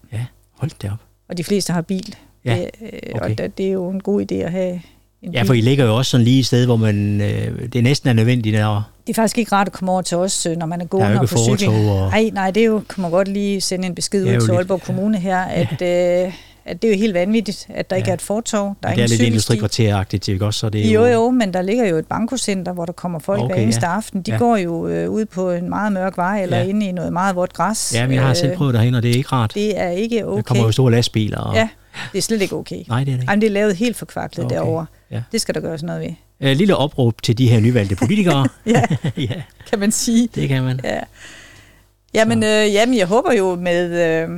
Hold 0.51 0.71
det 0.81 0.91
op. 0.91 0.97
Og 1.29 1.37
de 1.37 1.43
fleste 1.43 1.73
har 1.73 1.81
bil. 1.81 2.15
Ja, 2.45 2.55
Det, 2.57 2.69
øh, 2.81 2.89
okay. 3.15 3.31
Og 3.31 3.37
det, 3.37 3.57
det 3.57 3.67
er 3.67 3.71
jo 3.71 3.89
en 3.89 4.01
god 4.01 4.21
idé 4.31 4.35
at 4.35 4.51
have 4.51 4.81
en 5.21 5.33
Ja, 5.33 5.41
bil. 5.41 5.47
for 5.47 5.53
I 5.53 5.61
ligger 5.61 5.85
jo 5.85 5.97
også 5.97 6.11
sådan 6.11 6.23
lige 6.23 6.39
et 6.39 6.45
sted, 6.45 6.65
hvor 6.65 6.75
man, 6.75 7.21
øh, 7.21 7.73
det 7.73 7.83
næsten 7.83 8.09
er 8.09 8.13
nødvendigt. 8.13 8.59
Og 8.63 8.83
Det 9.07 9.13
er 9.17 9.21
faktisk 9.21 9.37
ikke 9.37 9.51
rart 9.51 9.67
at 9.67 9.73
komme 9.73 9.91
over 9.91 10.01
til 10.01 10.17
os, 10.17 10.45
øh, 10.45 10.57
når 10.57 10.65
man 10.65 10.79
er 10.81 10.83
er 10.83 10.87
gående 10.87 11.11
jo 11.11 11.17
og 11.17 11.23
ikke 11.23 11.33
på 11.35 11.39
fortog. 11.49 11.73
Og, 12.03 12.09
Nej, 12.09 12.29
nej, 12.33 12.51
det 12.51 12.61
er 12.61 12.67
jo, 12.67 12.81
kan 12.89 13.01
man 13.01 13.11
godt 13.11 13.27
lige 13.27 13.61
sende 13.61 13.87
en 13.87 13.95
besked 13.95 14.25
er 14.27 14.31
jo 14.31 14.35
ud 14.35 14.41
til 14.41 14.49
lidt- 14.49 14.57
Aalborg 14.57 14.79
ja. 14.79 14.85
Kommune 14.85 15.17
her, 15.19 15.37
at, 15.39 15.81
øh, 15.81 16.33
at 16.65 16.81
det 16.81 16.87
er 16.87 16.93
jo 16.93 16.99
helt 16.99 17.13
vanvittigt, 17.13 17.67
at 17.69 17.89
der 17.89 17.95
ikke 17.95 18.07
Ja. 18.07 18.11
er 18.11 18.15
et 18.15 18.21
fortov, 18.21 18.75
der 18.83 18.89
er 18.89 18.95
det 18.95 19.03
er 19.03 19.07
lidt 19.07 19.21
industrikvarteragtigt, 19.21 20.27
ikke 20.27 20.45
også? 20.45 20.59
Så 20.59 20.69
det 20.69 20.87
er 20.87 20.91
Jo, 20.91 21.05
jo, 21.05 21.29
men 21.29 21.53
der 21.53 21.61
ligger 21.61 21.85
jo 21.87 21.97
et 21.97 22.05
bankocenter, 22.07 22.73
hvor 22.73 22.85
der 22.85 22.93
kommer 22.93 23.19
folk 23.19 23.41
Okay, 23.41 23.55
hver 23.55 23.63
eneste 23.63 23.87
ja. 23.87 23.95
aften. 23.95 24.21
De 24.21 24.31
Ja. 24.31 24.35
ja. 24.35 24.39
går 24.39 24.57
jo 24.57 24.87
øh, 24.87 25.09
ud 25.09 25.25
på 25.25 25.51
en 25.51 25.69
meget 25.69 25.91
mørk 25.91 26.17
vej, 26.17 26.41
eller 26.43 26.57
Ja. 26.57 26.63
ja. 26.63 26.69
inde 26.69 26.85
i 26.85 26.91
noget 26.91 27.13
meget 27.13 27.35
vådt 27.35 27.53
græs. 27.53 27.91
Ja, 27.95 28.07
men 28.07 28.15
jeg 28.15 28.23
har 28.23 28.33
selv 28.33 28.51
Øh, 28.51 28.57
prøvet 28.57 28.73
derhen, 28.73 28.95
og 28.95 29.03
det 29.03 29.11
er 29.11 29.15
ikke 29.15 29.29
rart. 29.31 29.51
Det 29.55 29.79
er 29.81 29.89
ikke 29.89 30.25
okay. 30.27 30.35
Der 30.37 30.41
kommer 30.41 30.63
jo 30.63 30.71
store 30.71 30.91
lastbiler. 30.91 31.37
Og, 31.39 31.55
Ja, 31.55 31.69
det 32.11 32.17
er 32.17 32.21
slet 32.21 32.41
ikke 32.41 32.55
okay. 32.55 32.83
Nej, 32.87 32.99
det 32.99 33.11
er 33.11 33.15
det 33.15 33.21
ikke. 33.21 33.25
Ej, 33.29 33.35
men 33.35 33.41
det 33.41 33.47
er 33.47 33.51
lavet 33.51 33.75
helt 33.75 33.95
forkvaklet 33.97 34.45
okay. 34.45 34.55
derovre. 34.55 34.85
ja. 35.11 35.21
Det 35.31 35.41
skal 35.41 35.55
der 35.55 35.61
gøres 35.61 35.83
noget 35.83 36.01
ved. 36.01 36.09
Øh, 36.41 36.55
lille 36.57 36.75
opråb 36.75 37.21
til 37.21 37.37
de 37.37 37.49
her 37.49 37.59
nyvalgte 37.59 37.95
politikere. 37.95 38.47
Ja, 38.65 38.83
ja, 39.17 39.41
kan 39.69 39.79
man 39.79 39.91
sige. 39.91 40.29
det 40.35 40.47
kan 40.49 40.63
man. 40.63 40.79
Ja. 40.83 40.99
Jamen, 42.13 42.43
øh, 42.43 42.73
jamen, 42.73 42.97
jeg 42.97 43.07
håber 43.07 43.33
jo 43.33 43.55
med 43.55 43.91
øh, 44.23 44.29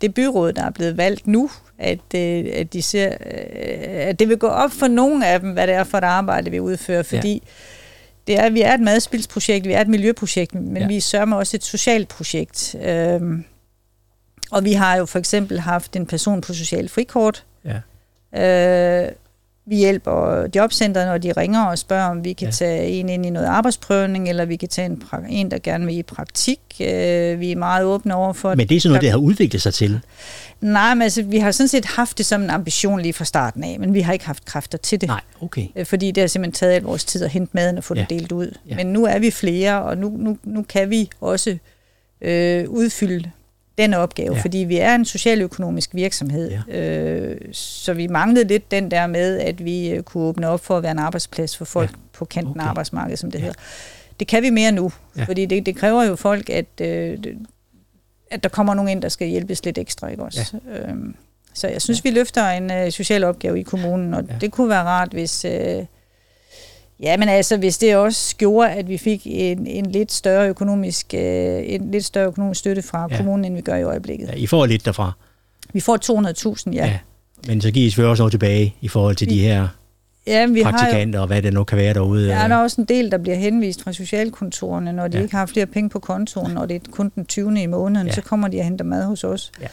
det 0.00 0.14
byråd, 0.14 0.52
der 0.52 0.62
er 0.64 0.70
blevet 0.70 0.96
valgt 0.96 1.26
nu, 1.26 1.50
at, 1.78 1.98
øh, 2.14 2.44
at, 2.52 2.72
de 2.72 2.82
ser, 2.82 3.08
øh, 3.08 4.08
at 4.08 4.18
det 4.18 4.28
vil 4.28 4.38
gå 4.38 4.46
op 4.46 4.70
for 4.72 4.88
nogle 4.88 5.26
af 5.26 5.40
dem, 5.40 5.50
hvad 5.52 5.66
det 5.66 5.74
er 5.74 5.84
for 5.84 5.98
et 5.98 6.04
arbejde, 6.04 6.50
vi 6.50 6.60
udfører, 6.60 7.02
fordi 7.02 7.42
det 8.26 8.38
er, 8.38 8.50
vi 8.50 8.60
er 8.60 8.74
et 8.74 8.80
madspilsprojekt, 8.80 9.66
vi 9.68 9.72
er 9.72 9.80
et 9.80 9.88
miljøprojekt, 9.88 10.54
men 10.54 10.76
Ja. 10.76 10.82
ja. 10.82 10.86
vi 10.88 11.00
sørger 11.00 11.34
også 11.34 11.56
et 11.56 11.64
socialt 11.64 12.08
projekt. 12.08 12.74
Øh, 12.82 13.20
og 14.50 14.64
vi 14.64 14.72
har 14.72 14.96
jo 14.96 15.06
for 15.06 15.18
eksempel 15.18 15.60
haft 15.60 15.96
en 15.96 16.06
person 16.06 16.40
på 16.40 16.54
social 16.54 16.88
frikort. 16.88 17.44
Ja. 18.34 19.02
Øh, 19.04 19.12
vi 19.70 19.76
hjælper 19.76 20.46
jobcentret, 20.56 21.06
når 21.06 21.18
de 21.18 21.32
ringer 21.32 21.64
og 21.64 21.78
spørger, 21.78 22.04
om 22.10 22.24
vi 22.24 22.32
kan 22.32 22.46
Ja. 22.46 22.52
tage 22.52 22.86
en 22.88 23.08
ind 23.08 23.26
i 23.26 23.30
noget 23.30 23.46
arbejdsprøvning, 23.46 24.28
eller 24.28 24.44
vi 24.44 24.56
kan 24.56 24.68
tage 24.68 24.86
en, 24.86 25.02
en 25.28 25.50
der 25.50 25.58
gerne 25.58 25.86
vil 25.86 25.98
i 25.98 26.02
praktik. 26.02 26.58
Øh, 26.80 27.40
vi 27.40 27.52
er 27.52 27.56
meget 27.56 27.84
åbne 27.84 28.14
over 28.14 28.32
for 28.32 28.54
Men 28.54 28.68
det 28.68 28.76
er 28.76 28.80
sådan 28.80 28.90
noget, 28.90 29.02
det 29.02 29.10
har 29.10 29.18
udviklet 29.18 29.62
sig 29.62 29.74
til. 29.74 30.00
Nej, 30.60 30.94
men 30.94 31.02
altså, 31.02 31.22
vi 31.22 31.38
har 31.38 31.50
sådan 31.50 31.68
set 31.68 31.84
haft 31.84 32.18
det 32.18 32.26
som 32.26 32.42
en 32.42 32.50
ambition 32.50 33.00
lige 33.00 33.12
fra 33.12 33.24
starten 33.24 33.64
af, 33.64 33.76
men 33.80 33.94
vi 33.94 34.00
har 34.00 34.12
ikke 34.12 34.26
haft 34.26 34.44
kræfter 34.44 34.78
til 34.78 35.00
det. 35.00 35.06
Nej, 35.08 35.20
okay. 35.40 35.66
Øh, 35.76 35.86
Fordi 35.86 36.10
det 36.10 36.22
har 36.22 36.28
simpelthen 36.28 36.52
taget 36.52 36.72
al 36.72 36.82
vores 36.82 37.04
tid 37.04 37.22
at 37.24 37.30
hente 37.30 37.50
maden 37.54 37.78
og 37.78 37.84
få 37.84 37.94
Ja. 37.94 38.00
den 38.10 38.18
delt 38.18 38.32
ud. 38.32 38.54
Ja. 38.68 38.76
Men 38.76 38.86
nu 38.86 39.04
er 39.04 39.18
vi 39.18 39.30
flere, 39.30 39.82
og 39.82 39.98
nu, 39.98 40.08
nu, 40.18 40.38
nu 40.44 40.62
kan 40.62 40.90
vi 40.90 41.10
også 41.20 41.56
øh, 42.20 42.68
udfylde 42.68 43.30
den 43.82 43.94
opgave, 43.94 44.34
Ja. 44.34 44.40
fordi 44.42 44.58
vi 44.58 44.76
er 44.76 44.94
en 44.94 45.04
socialøkonomisk 45.04 45.94
virksomhed. 45.94 46.50
Ja. 46.68 46.78
Øh, 46.80 47.36
så 47.52 47.92
vi 47.92 48.06
manglede 48.06 48.48
lidt 48.48 48.70
den 48.70 48.90
der 48.90 49.06
med, 49.06 49.38
at 49.38 49.64
vi 49.64 49.90
øh, 49.90 50.02
kunne 50.02 50.22
åbne 50.24 50.48
op 50.48 50.64
for 50.64 50.76
at 50.76 50.82
være 50.82 50.92
en 50.92 50.98
arbejdsplads 50.98 51.56
for 51.56 51.64
folk 51.64 51.90
Ja. 51.90 51.96
på 52.12 52.24
kanten 52.24 52.50
Okay. 52.50 52.60
af 52.60 52.68
arbejdsmarkedet, 52.68 53.18
som 53.18 53.30
det 53.30 53.38
Ja. 53.38 53.44
hedder. 53.44 53.60
Det 54.20 54.28
kan 54.28 54.42
vi 54.42 54.50
mere 54.50 54.72
nu, 54.72 54.92
Ja. 55.16 55.24
fordi 55.24 55.46
det, 55.46 55.66
det 55.66 55.76
kræver 55.76 56.04
jo 56.04 56.16
folk, 56.16 56.50
at, 56.50 56.66
øh, 56.80 57.18
at 58.30 58.42
der 58.42 58.48
kommer 58.48 58.74
nogen 58.74 58.88
ind, 58.88 59.02
der 59.02 59.08
skal 59.08 59.28
hjælpes 59.28 59.64
lidt 59.64 59.78
ekstra. 59.78 60.08
Ikke 60.08 60.22
også? 60.22 60.56
Ja. 60.74 60.88
Øhm, 60.88 61.14
så 61.54 61.68
jeg 61.68 61.82
synes, 61.82 62.04
ja. 62.04 62.10
vi 62.10 62.14
løfter 62.14 62.48
en 62.50 62.70
øh, 62.72 62.90
social 62.90 63.24
opgave 63.24 63.60
i 63.60 63.62
kommunen, 63.62 64.14
og 64.14 64.24
ja. 64.28 64.34
det 64.40 64.52
kunne 64.52 64.68
være 64.68 64.82
rart, 64.82 65.08
hvis... 65.12 65.44
Øh, 65.44 65.84
Ja, 67.02 67.16
men 67.16 67.28
altså, 67.28 67.56
hvis 67.56 67.78
det 67.78 67.96
også 67.96 68.36
gjorde, 68.36 68.70
at 68.70 68.88
vi 68.88 68.98
fik 68.98 69.22
en, 69.24 69.66
en 69.66 69.86
lidt 69.86 70.12
større 70.12 70.48
økonomisk, 70.48 71.14
øh, 71.14 71.62
en 71.64 71.90
lidt 71.90 72.04
større 72.04 72.26
økonomisk 72.26 72.58
støtte 72.60 72.82
fra 72.82 72.98
Ja. 73.00 73.06
ja. 73.10 73.16
kommunen, 73.16 73.44
end 73.44 73.54
vi 73.54 73.60
gør 73.60 73.74
i 73.76 73.82
øjeblikket. 73.82 74.26
Ja, 74.28 74.32
Ja. 74.32 74.38
I 74.38 74.46
får 74.46 74.66
lidt 74.66 74.84
derfra. 74.84 75.12
Vi 75.72 75.80
får 75.80 75.96
200.000, 76.66 76.72
ja. 76.74 76.78
Ja. 76.78 76.86
ja. 76.90 76.98
Men 77.46 77.60
så 77.60 77.70
giver 77.70 77.86
I 77.86 77.90
selvfølgelig 77.90 78.10
også 78.10 78.22
noget 78.22 78.32
tilbage 78.32 78.74
i 78.80 78.88
forhold 78.88 79.16
til 79.16 79.28
Vi- 79.28 79.34
de 79.34 79.40
her 79.40 79.68
Ja, 80.26 80.46
vi 80.46 80.60
har 80.62 80.70
jo, 80.70 80.76
praktikanter 80.76 81.20
og 81.20 81.26
hvad 81.26 81.42
det 81.42 81.52
nu 81.52 81.64
kan 81.64 81.78
være 81.78 81.94
derude. 81.94 82.28
der 82.28 82.34
er 82.36 82.56
også 82.56 82.80
en 82.80 82.84
del, 82.84 83.10
der 83.10 83.18
bliver 83.18 83.36
henvist 83.36 83.82
fra 83.82 83.92
socialkontorene, 83.92 84.92
når 84.92 85.08
de 85.08 85.16
Ja. 85.16 85.22
ikke 85.22 85.36
har 85.36 85.46
flere 85.46 85.66
penge 85.66 85.90
på 85.90 85.98
kontoen, 85.98 86.56
og 86.56 86.68
det 86.68 86.74
er 86.76 86.80
kun 86.90 87.12
den 87.14 87.26
20. 87.26 87.62
i 87.62 87.66
måneden, 87.66 88.06
Ja. 88.06 88.12
så 88.12 88.20
kommer 88.22 88.48
de 88.48 88.58
og 88.58 88.64
henter 88.64 88.84
mad 88.84 89.04
hos 89.04 89.24
os. 89.24 89.52
Ja. 89.62 89.66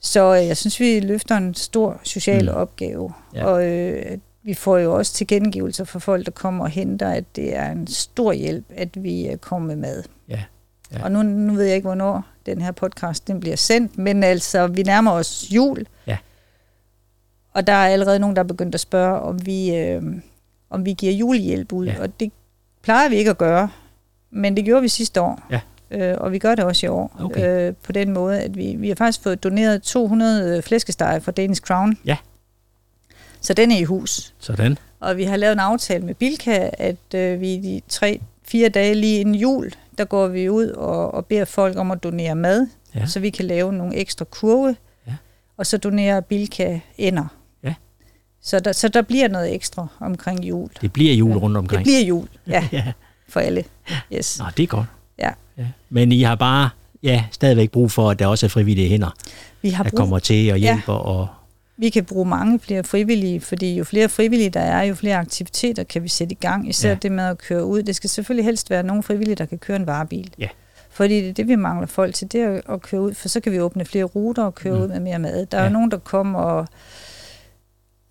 Så 0.00 0.36
øh, 0.36 0.46
jeg 0.46 0.56
synes, 0.56 0.80
vi 0.80 1.00
løfter 1.00 1.36
en 1.36 1.54
stor 1.54 2.00
social 2.04 2.42
mm. 2.42 2.48
opgave. 2.56 3.12
Ja. 3.34 3.44
Og 3.44 3.66
øh, 3.66 4.18
vi 4.42 4.54
får 4.54 4.78
jo 4.78 4.96
også 4.96 5.12
tilkendegivelser 5.12 5.84
fra 5.84 5.98
folk, 5.98 6.26
der 6.26 6.32
kommer 6.32 6.64
og 6.64 6.70
henter, 6.70 7.10
at 7.10 7.36
det 7.36 7.56
er 7.56 7.70
en 7.70 7.86
stor 7.86 8.32
hjælp, 8.32 8.64
at 8.76 9.02
vi 9.02 9.28
øh, 9.28 9.36
kommer 9.36 9.68
med 9.68 9.76
mad. 9.76 10.02
Ja. 10.28 10.42
Ja. 10.92 11.04
Og 11.04 11.12
nu, 11.12 11.22
nu 11.22 11.54
ved 11.54 11.64
jeg 11.64 11.74
ikke, 11.74 11.88
hvornår 11.88 12.24
den 12.46 12.60
her 12.60 12.72
podcast 12.72 13.28
den 13.28 13.40
bliver 13.40 13.56
sendt, 13.56 13.98
men 13.98 14.22
altså, 14.22 14.66
vi 14.66 14.82
nærmer 14.82 15.10
os 15.10 15.46
jul. 15.50 15.86
Ja. 16.06 16.16
Og 17.54 17.66
der 17.66 17.72
er 17.72 17.88
allerede 17.88 18.18
nogen, 18.18 18.36
der 18.36 18.42
er 18.42 18.46
begyndt 18.46 18.74
at 18.74 18.80
spørge, 18.80 19.20
om 19.20 19.46
vi, 19.46 19.76
øh, 19.76 20.02
om 20.70 20.84
vi 20.84 20.92
giver 20.92 21.12
julehjælp 21.12 21.72
ud. 21.72 21.86
Ja. 21.86 22.02
Og 22.02 22.20
det 22.20 22.32
plejer 22.82 23.08
vi 23.08 23.16
ikke 23.16 23.30
at 23.30 23.38
gøre, 23.38 23.70
men 24.30 24.56
det 24.56 24.64
gjorde 24.64 24.82
vi 24.82 24.88
sidste 24.88 25.20
år. 25.20 25.46
Ja. 25.50 25.60
Øh, 25.90 26.16
og 26.20 26.32
vi 26.32 26.38
gør 26.38 26.54
det 26.54 26.64
også 26.64 26.86
i 26.86 26.88
år. 26.88 27.16
Okay. 27.20 27.68
Øh, 27.68 27.74
på 27.82 27.92
den 27.92 28.12
måde, 28.12 28.40
at 28.40 28.56
vi, 28.56 28.74
vi 28.78 28.88
har 28.88 28.94
faktisk 28.94 29.22
fået 29.22 29.44
doneret 29.44 29.82
200 29.82 30.62
flæskesteg 30.62 31.20
fra 31.22 31.32
Danish 31.32 31.62
Crown. 31.62 31.98
Ja. 32.04 32.16
Så 33.40 33.54
den 33.54 33.72
er 33.72 33.76
i 33.78 33.82
hus. 33.84 34.34
Sådan. 34.38 34.78
Og 35.00 35.16
vi 35.16 35.24
har 35.24 35.36
lavet 35.36 35.52
en 35.52 35.58
aftale 35.58 36.04
med 36.04 36.14
Bilka, 36.14 36.70
at 36.72 37.14
øh, 37.14 37.40
vi 37.40 37.56
de 37.58 37.80
tre, 37.88 38.20
fire 38.44 38.68
dage 38.68 38.94
lige 38.94 39.20
inden 39.20 39.34
jul, 39.34 39.72
der 39.98 40.04
går 40.04 40.26
vi 40.26 40.48
ud 40.50 40.66
og, 40.66 41.14
og 41.14 41.26
beder 41.26 41.44
folk 41.44 41.76
om 41.76 41.90
at 41.90 42.02
donere 42.02 42.34
mad, 42.34 42.66
Ja. 42.94 43.00
ja. 43.00 43.06
så 43.06 43.20
vi 43.20 43.30
kan 43.30 43.44
lave 43.44 43.72
nogle 43.72 43.96
ekstra 43.96 44.24
kurve. 44.24 44.76
Ja. 45.06 45.12
Og 45.56 45.66
så 45.66 45.78
donerer 45.78 46.20
Bilka 46.20 46.78
ender. 46.98 47.24
Ja. 47.64 47.74
Så 48.42 48.60
der, 48.60 48.72
så 48.72 48.88
der 48.88 49.02
bliver 49.02 49.28
noget 49.28 49.54
ekstra 49.54 49.86
omkring 50.00 50.44
jul. 50.44 50.68
Det 50.80 50.92
bliver 50.92 51.14
jul 51.14 51.30
Ja. 51.30 51.36
rundt 51.36 51.56
omkring. 51.56 51.78
Det 51.78 51.84
bliver 51.84 52.00
jul, 52.06 52.28
ja, 52.46 52.68
ja. 52.72 52.92
for 53.28 53.40
alle. 53.40 53.64
Yes. 54.12 54.38
Nå, 54.38 54.44
det 54.56 54.62
er 54.62 54.66
godt. 54.66 54.86
Ja. 55.18 55.30
ja. 55.58 55.66
Men 55.90 56.12
I 56.12 56.22
har 56.22 56.34
bare 56.34 56.70
ja, 57.02 57.24
stadigvæk 57.30 57.70
brug 57.70 57.90
for, 57.90 58.10
at 58.10 58.18
der 58.18 58.26
også 58.26 58.46
er 58.46 58.50
frivillige 58.50 58.88
hænder, 58.88 59.10
Vi 59.62 59.70
har 59.70 59.82
der 59.84 59.90
brug 59.90 59.98
kommer 59.98 60.18
til 60.18 60.52
og 60.52 60.60
Ja. 60.60 60.72
hjælper. 60.74 60.92
Og, 60.92 61.28
Vi 61.80 61.88
kan 61.90 62.04
bruge 62.04 62.28
mange 62.28 62.58
flere 62.60 62.84
frivillige, 62.84 63.40
fordi 63.40 63.76
jo 63.76 63.84
flere 63.84 64.08
frivillige 64.08 64.50
der 64.50 64.60
er, 64.60 64.82
jo 64.82 64.94
flere 64.94 65.16
aktiviteter 65.16 65.82
kan 65.84 66.02
vi 66.02 66.08
sætte 66.08 66.32
i 66.32 66.38
gang. 66.40 66.68
Især 66.68 66.88
Ja. 66.88 66.94
det 66.94 67.12
med 67.12 67.24
at 67.24 67.38
køre 67.38 67.64
ud. 67.64 67.82
Det 67.82 67.96
skal 67.96 68.10
selvfølgelig 68.10 68.44
helst 68.44 68.70
være 68.70 68.82
nogle 68.82 69.02
frivillige, 69.02 69.34
der 69.34 69.44
kan 69.46 69.58
køre 69.58 69.76
en 69.76 69.86
varebil. 69.86 70.34
Ja. 70.38 70.48
Fordi 70.90 71.20
det 71.20 71.28
er 71.28 71.32
det, 71.32 71.48
vi 71.48 71.56
mangler 71.56 71.86
folk 71.86 72.14
til, 72.14 72.32
det 72.32 72.40
er 72.40 72.72
at 72.72 72.82
køre 72.82 73.00
ud, 73.00 73.14
for 73.14 73.28
så 73.28 73.40
kan 73.40 73.52
vi 73.52 73.60
åbne 73.60 73.84
flere 73.84 74.04
ruter 74.04 74.42
og 74.44 74.54
køre 74.54 74.74
Mm. 74.76 74.82
ud 74.82 74.88
med 74.88 75.00
mere 75.00 75.18
mad. 75.18 75.46
Der 75.46 75.58
er 75.58 75.62
Ja. 75.62 75.66
jo 75.68 75.72
nogen, 75.72 75.90
der 75.90 75.98
kommer 75.98 76.64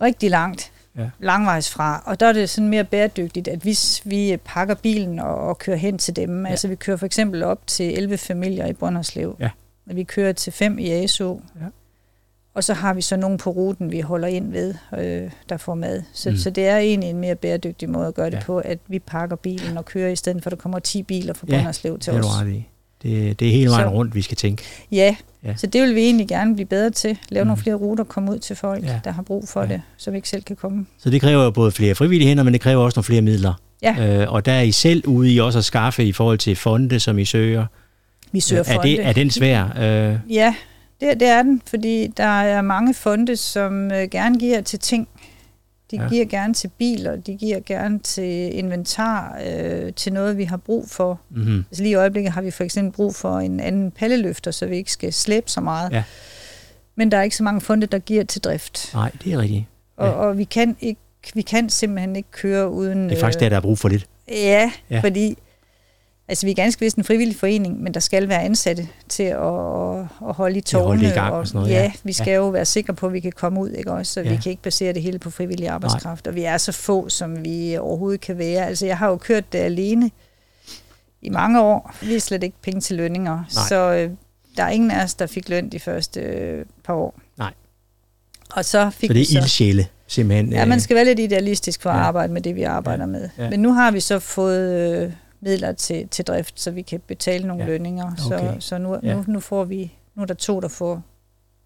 rigtig 0.02 0.30
langt, 0.30 0.72
Ja. 0.98 1.10
langvejs 1.20 1.70
fra, 1.70 2.04
og 2.06 2.20
der 2.20 2.26
er 2.26 2.34
det 2.34 2.50
sådan 2.50 2.70
mere 2.70 2.84
bæredygtigt, 2.84 3.48
at 3.48 3.60
hvis 3.60 4.02
vi 4.06 4.38
pakker 4.46 4.76
bilen 4.76 5.20
og, 5.20 5.36
og 5.36 5.58
kører 5.58 5.78
hen 5.78 5.98
til 5.98 6.16
dem, 6.16 6.40
Ja. 6.42 6.48
ja. 6.48 6.52
altså 6.52 6.68
vi 6.68 6.76
kører 6.76 6.98
for 6.98 7.06
eksempel 7.06 7.44
op 7.44 7.68
til 7.68 7.98
11 7.98 8.18
familier 8.18 8.66
i 8.66 8.74
Brønderslev, 8.74 9.36
Ja. 9.40 9.50
og 9.90 9.96
vi 9.96 10.04
kører 10.04 10.34
til 10.34 10.54
5 10.54 10.80
i 10.80 10.90
ASO, 10.92 11.42
Ja. 11.62 11.66
Og 12.58 12.64
så 12.64 12.74
har 12.74 12.94
vi 12.94 13.02
så 13.02 13.16
nogen 13.18 13.38
på 13.38 13.50
ruten, 13.50 13.92
vi 13.92 14.00
holder 14.00 14.28
ind 14.28 14.52
ved, 14.52 14.74
øh, 15.00 15.30
der 15.50 15.58
får 15.58 15.76
mad. 15.76 16.02
Så, 16.14 16.30
Mm. 16.30 16.38
så 16.38 16.50
det 16.50 16.68
er 16.68 16.78
egentlig 16.78 17.10
en 17.10 17.18
mere 17.18 17.36
bæredygtig 17.36 17.90
måde 17.90 18.08
at 18.08 18.14
gøre 18.14 18.26
det 18.30 18.34
Ja. 18.38 18.44
på, 18.46 18.58
at 18.58 18.78
vi 18.88 19.00
pakker 19.00 19.36
bilen 19.36 19.78
og 19.78 19.86
kører, 19.86 20.10
i 20.12 20.16
stedet 20.16 20.44
for 20.44 20.50
at 20.50 20.52
der 20.58 20.62
kommer 20.62 20.80
10 20.80 21.04
biler 21.04 21.34
fra 21.34 21.48
Ja, 21.50 21.56
Brønderslev 21.56 22.00
til 22.00 22.14
det 22.14 22.20
er 22.20 22.24
os. 22.24 22.44
Det, 23.04 23.40
det 23.40 23.48
er 23.48 23.52
hele 23.52 23.70
vejen 23.70 23.88
Så- 23.90 23.94
rundt, 23.94 24.16
vi 24.16 24.22
skal 24.22 24.38
tænke. 24.38 24.64
Ja, 24.92 25.16
Ja. 25.44 25.56
så 25.56 25.68
det 25.68 25.82
vil 25.82 25.96
vi 25.96 26.02
egentlig 26.02 26.28
gerne 26.28 26.54
blive 26.56 26.66
bedre 26.68 26.90
til. 26.90 27.18
Lave 27.30 27.44
Mm. 27.44 27.48
nogle 27.48 27.62
flere 27.62 27.76
ruter, 27.76 28.04
komme 28.04 28.32
ud 28.32 28.40
til 28.40 28.56
folk, 28.56 28.84
Ja. 28.84 29.00
der 29.04 29.12
har 29.12 29.22
brug 29.22 29.48
for 29.48 29.62
Ja. 29.62 29.68
det, 29.68 29.82
så 29.98 30.12
vi 30.12 30.18
ikke 30.18 30.30
selv 30.30 30.44
kan 30.44 30.56
komme. 30.56 30.86
Så 31.00 31.10
det 31.10 31.22
kræver 31.22 31.44
jo 31.44 31.52
både 31.52 31.72
flere 31.72 31.96
frivillige 31.96 32.28
hænder, 32.28 32.44
men 32.44 32.54
det 32.54 32.62
kræver 32.62 32.84
også 32.84 32.98
nogle 32.98 33.04
flere 33.06 33.22
midler. 33.22 33.54
Ja. 33.82 34.22
Øh, 34.22 34.34
og 34.34 34.46
der 34.46 34.52
er 34.52 34.62
I 34.62 34.72
selv 34.72 35.08
ude 35.08 35.34
i 35.34 35.40
også 35.40 35.60
at 35.60 35.66
skaffe 35.66 36.04
i 36.06 36.12
forhold 36.12 36.38
til 36.38 36.56
fonde, 36.56 37.00
som 37.00 37.20
I 37.20 37.26
søger. 37.26 37.66
Vi 38.32 38.40
søger 38.40 38.64
er, 38.64 38.74
fonde. 38.76 38.90
det, 38.90 39.06
er 39.06 39.14
den 39.14 39.30
svær? 39.30 39.64
Øh, 39.80 40.16
Ja, 40.30 40.56
det, 41.02 41.20
det 41.20 41.28
er 41.28 41.44
den, 41.44 41.62
fordi 41.66 42.08
der 42.18 42.24
er 42.42 42.62
mange 42.62 42.94
fonde, 42.94 43.36
som 43.36 43.92
øh, 43.92 44.10
gerne 44.12 44.40
giver 44.40 44.62
til 44.62 44.80
ting. 44.80 45.08
De 45.92 45.96
Ja. 46.02 46.10
giver 46.10 46.26
gerne 46.26 46.54
til 46.54 46.68
biler, 46.78 47.16
de 47.16 47.36
giver 47.36 47.60
gerne 47.66 48.00
til 48.00 48.58
inventar, 48.58 49.40
øh, 49.48 49.94
til 49.94 50.14
noget, 50.14 50.38
vi 50.38 50.44
har 50.44 50.58
brug 50.58 50.90
for. 50.90 51.20
mm-hmm. 51.30 51.66
Altså 51.72 51.84
lige 51.84 51.92
i 51.92 51.96
øjeblikket 51.96 52.32
har 52.34 52.42
vi 52.42 52.52
for 52.52 52.64
eksempel 52.64 52.94
brug 52.94 53.16
for 53.16 53.40
en 53.40 53.60
anden 53.60 53.92
palleløfter, 53.92 54.52
så 54.52 54.66
vi 54.66 54.76
ikke 54.76 54.92
skal 54.92 55.14
slæbe 55.14 55.50
så 55.52 55.62
meget. 55.62 55.92
Ja. 55.92 56.04
Men 56.96 57.12
der 57.12 57.18
er 57.18 57.22
ikke 57.24 57.36
så 57.36 57.44
mange 57.44 57.62
fonde, 57.62 57.88
der 57.88 58.00
giver 58.00 58.24
til 58.24 58.42
drift. 58.42 58.90
Nej, 58.94 59.12
det 59.24 59.34
er 59.34 59.38
rigtigt. 59.38 59.66
Og, 59.98 60.08
Ja. 60.08 60.14
og 60.14 60.38
vi, 60.38 60.44
kan 60.44 60.76
ikke, 60.82 61.02
vi 61.34 61.42
kan 61.42 61.70
simpelthen 61.70 62.16
ikke 62.16 62.32
køre 62.32 62.70
uden... 62.70 63.10
Det 63.10 63.16
er 63.18 63.20
faktisk 63.20 63.40
der, 63.40 63.50
der 63.50 63.56
er 63.58 63.62
brug 63.62 63.80
for 63.80 63.90
lidt. 63.90 64.08
Øh, 64.32 64.38
Ja. 64.38 64.72
ja, 64.90 65.00
fordi 65.00 65.38
altså, 66.30 66.46
vi 66.46 66.52
er 66.52 66.56
ganske 66.56 66.80
vist 66.80 66.98
en 66.98 67.04
frivillig 67.04 67.36
forening, 67.36 67.82
men 67.84 67.94
der 67.94 68.00
skal 68.00 68.30
være 68.30 68.42
ansatte 68.44 68.88
til 69.10 69.24
at, 69.24 69.38
at, 69.38 69.40
holde 69.42 70.30
i 70.30 70.34
holde 70.34 70.62
tårne. 70.62 71.02
det 71.02 71.08
i 71.12 71.14
gang 71.14 71.34
og 71.34 71.48
sådan 71.48 71.60
noget, 71.62 71.74
ja. 71.74 71.82
ja, 71.84 71.92
vi 72.04 72.14
skal 72.14 72.34
jo 72.36 72.48
være 72.50 72.66
sikre 72.66 72.94
på, 72.94 73.08
at 73.08 73.14
vi 73.14 73.20
kan 73.20 73.32
komme 73.32 73.60
ud, 73.60 73.70
ikke 73.70 73.92
også? 73.92 74.14
Så 74.14 74.22
Ja. 74.22 74.30
vi 74.30 74.36
kan 74.44 74.50
ikke 74.50 74.62
basere 74.62 74.94
det 74.94 75.02
hele 75.02 75.20
på 75.20 75.30
frivillig 75.30 75.70
arbejdskraft. 75.70 76.28
Og 76.28 76.36
vi 76.36 76.44
er 76.44 76.58
så 76.58 76.72
få, 76.72 77.10
som 77.10 77.44
vi 77.46 77.78
overhovedet 77.78 78.22
kan 78.22 78.38
være. 78.38 78.66
Altså, 78.68 78.86
jeg 78.86 78.98
har 78.98 79.10
jo 79.10 79.16
kørt 79.18 79.54
det 79.54 79.60
alene 79.60 80.12
i 81.22 81.30
mange 81.30 81.62
år. 81.62 81.96
Vi 82.02 82.12
har 82.14 82.20
slet 82.20 82.44
ikke 82.44 82.58
penge 82.62 82.82
til 82.82 82.96
lønninger. 82.98 83.34
Nej. 83.36 83.68
Så 83.70 83.94
øh, 83.94 84.10
der 84.58 84.64
er 84.64 84.70
ingen 84.70 84.92
af 84.92 85.04
os, 85.04 85.14
der 85.14 85.28
fik 85.28 85.50
løn 85.50 85.70
de 85.70 85.80
første 85.80 86.20
øh, 86.20 86.66
par 86.84 86.94
år. 86.94 87.20
Nej. 87.38 87.54
Og 88.56 88.66
så 88.66 88.90
fik 88.90 89.10
Så 89.10 89.14
det 89.14 89.22
er 89.22 89.40
ildsjæle, 89.42 89.88
simpelthen. 90.08 90.52
Ja, 90.52 90.66
man 90.66 90.80
skal 90.80 90.96
være 90.96 91.06
lidt 91.06 91.20
idealistisk 91.20 91.82
for 91.82 91.90
at 91.90 91.96
Ja. 91.98 92.02
arbejde 92.02 92.34
med 92.34 92.42
det, 92.42 92.56
vi 92.56 92.64
arbejder 92.64 93.04
Ja. 93.04 93.08
med. 93.12 93.30
Ja. 93.38 93.50
Men 93.50 93.60
nu 93.60 93.74
har 93.74 93.92
vi 93.92 94.00
så 94.00 94.20
fået 94.20 95.02
øh, 95.04 95.12
midler 95.42 95.72
til, 95.72 96.08
til 96.08 96.26
drift, 96.26 96.60
så 96.62 96.72
vi 96.72 96.82
kan 96.82 97.00
betale 97.08 97.48
nogle 97.48 97.64
Ja. 97.64 97.70
lønninger. 97.70 98.06
Okay. 98.32 98.48
Så, 98.60 98.68
så 98.68 98.78
nu, 98.78 98.98
Ja. 99.04 99.14
nu, 99.16 99.24
nu 99.28 99.40
får 99.40 99.64
vi 99.64 99.94
nu 100.16 100.22
er 100.22 100.26
der 100.28 100.34
to, 100.34 100.60
der 100.60 100.68
får, 100.68 101.02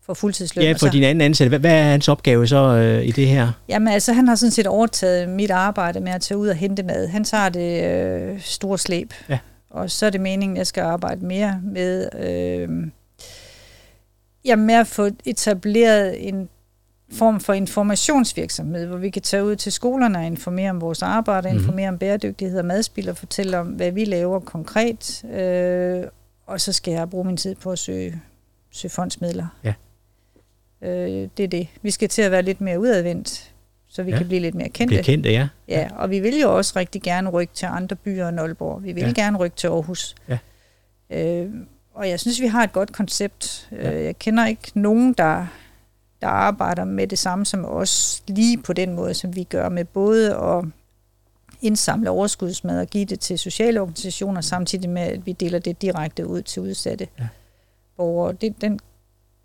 får 0.06 0.14
fuldtidsløn. 0.14 0.66
Ja, 0.66 0.74
for 0.74 0.88
din 0.88 1.04
anden 1.04 1.22
ansatte. 1.22 1.50
Hvad, 1.50 1.60
hvad 1.60 1.72
er 1.80 1.84
hans 1.84 2.08
opgave 2.08 2.48
så 2.48 2.58
øh, 2.58 3.06
i 3.06 3.12
det 3.12 3.28
her? 3.28 3.52
Jamen 3.70 3.88
altså, 3.94 4.14
han 4.14 4.28
har 4.28 4.36
sådan 4.36 4.52
set 4.52 4.68
overtaget 4.68 5.30
mit 5.30 5.52
arbejde 5.52 6.00
med 6.00 6.12
at 6.12 6.22
tage 6.22 6.38
ud 6.38 6.48
og 6.48 6.56
hente 6.56 6.84
mad. 6.84 7.08
Han 7.08 7.24
tager 7.24 7.50
det 7.50 7.84
øh, 7.84 8.42
store 8.42 8.78
slæb. 8.78 9.14
Ja. 9.30 9.40
Og 9.70 9.92
så 9.92 10.06
er 10.06 10.10
det 10.10 10.22
meningen, 10.22 10.58
at 10.58 10.60
jeg 10.60 10.68
skal 10.68 10.82
arbejde 10.82 11.26
mere 11.26 11.60
med, 11.64 12.10
øh, 12.20 12.70
jamen 14.46 14.66
med 14.68 14.76
at 14.76 14.88
få 14.88 15.10
etableret 15.26 16.28
en 16.28 16.50
form 17.12 17.40
for 17.40 17.54
informationsvirksomhed, 17.54 18.88
hvor 18.88 18.98
vi 18.98 19.10
kan 19.10 19.22
tage 19.22 19.44
ud 19.44 19.56
til 19.56 19.72
skolerne 19.72 20.18
og 20.20 20.26
informere 20.26 20.70
om 20.70 20.82
vores 20.82 21.02
arbejde, 21.02 21.48
mm-hmm. 21.48 21.60
informere 21.64 21.90
om 21.90 21.98
bæredygtighed 21.98 22.60
og 22.60 22.66
madspil 22.66 23.10
og 23.10 23.18
fortælle 23.18 23.60
om, 23.60 23.68
hvad 23.68 23.92
vi 23.92 24.06
laver 24.06 24.40
konkret. 24.40 25.24
Øh, 25.34 26.04
og 26.48 26.62
så 26.62 26.74
skal 26.74 26.92
jeg 26.94 27.10
bruge 27.10 27.26
min 27.26 27.38
tid 27.38 27.56
på 27.56 27.72
at 27.72 27.80
søge, 27.80 28.22
søge 28.72 28.90
fondsmidler. 28.90 29.48
Ja. 29.64 29.74
Øh, 30.82 31.30
det 31.38 31.44
er 31.44 31.48
det. 31.48 31.68
Vi 31.82 31.92
skal 31.92 32.10
til 32.10 32.22
at 32.22 32.32
være 32.32 32.42
lidt 32.42 32.62
mere 32.62 32.80
udadvendt, 32.80 33.52
så 33.90 34.04
vi 34.04 34.12
Ja. 34.12 34.18
kan 34.18 34.28
blive 34.28 34.42
lidt 34.42 34.56
mere 34.56 34.70
kendte. 34.70 34.88
Bliver 34.92 35.04
kendte, 35.04 35.32
ja. 35.32 35.48
Ja, 35.68 35.88
og 35.96 36.10
vi 36.10 36.20
vil 36.20 36.40
jo 36.40 36.58
også 36.58 36.74
rigtig 36.76 37.02
gerne 37.02 37.30
rykke 37.30 37.54
til 37.54 37.66
andre 37.66 37.96
byer 37.96 38.28
end 38.30 38.40
Aalborg. 38.40 38.84
Vi 38.84 38.92
vil 38.92 39.02
Ja. 39.02 39.08
ja. 39.08 39.14
gerne 39.22 39.38
rykke 39.38 39.56
til 39.56 39.68
Aarhus. 39.68 40.16
Ja. 40.30 40.38
Øh, 41.10 41.50
og 41.94 42.10
jeg 42.10 42.20
synes, 42.20 42.42
vi 42.42 42.48
har 42.48 42.64
et 42.64 42.74
godt 42.74 42.92
koncept. 42.94 43.70
Ja. 43.72 43.94
Øh, 44.00 44.06
jeg 44.06 44.20
kender 44.20 44.46
ikke 44.48 44.72
nogen, 44.74 45.14
der, 45.14 45.46
der 46.22 46.28
arbejder 46.28 46.86
med 46.86 47.08
det 47.08 47.20
samme 47.20 47.46
som 47.46 47.66
os, 47.66 48.24
lige 48.28 48.58
på 48.58 48.74
den 48.74 48.94
måde, 48.96 49.14
som 49.14 49.36
vi 49.36 49.44
gør 49.44 49.70
med 49.70 49.86
både 49.86 50.36
at 50.36 50.66
indsamle 51.62 52.10
overskudsmad 52.10 52.80
og 52.80 52.88
give 52.88 53.06
det 53.06 53.20
til 53.20 53.40
sociale 53.40 53.82
organisationer, 53.82 54.42
samtidig 54.42 54.90
med, 54.90 55.02
at 55.02 55.26
vi 55.26 55.32
deler 55.32 55.60
det 55.60 55.82
direkte 55.82 56.28
ud 56.28 56.42
til 56.42 56.62
udsatte 56.62 57.08
Ja. 57.20 57.28
borgere. 57.98 58.34
Det, 58.42 58.62
den 58.62 58.80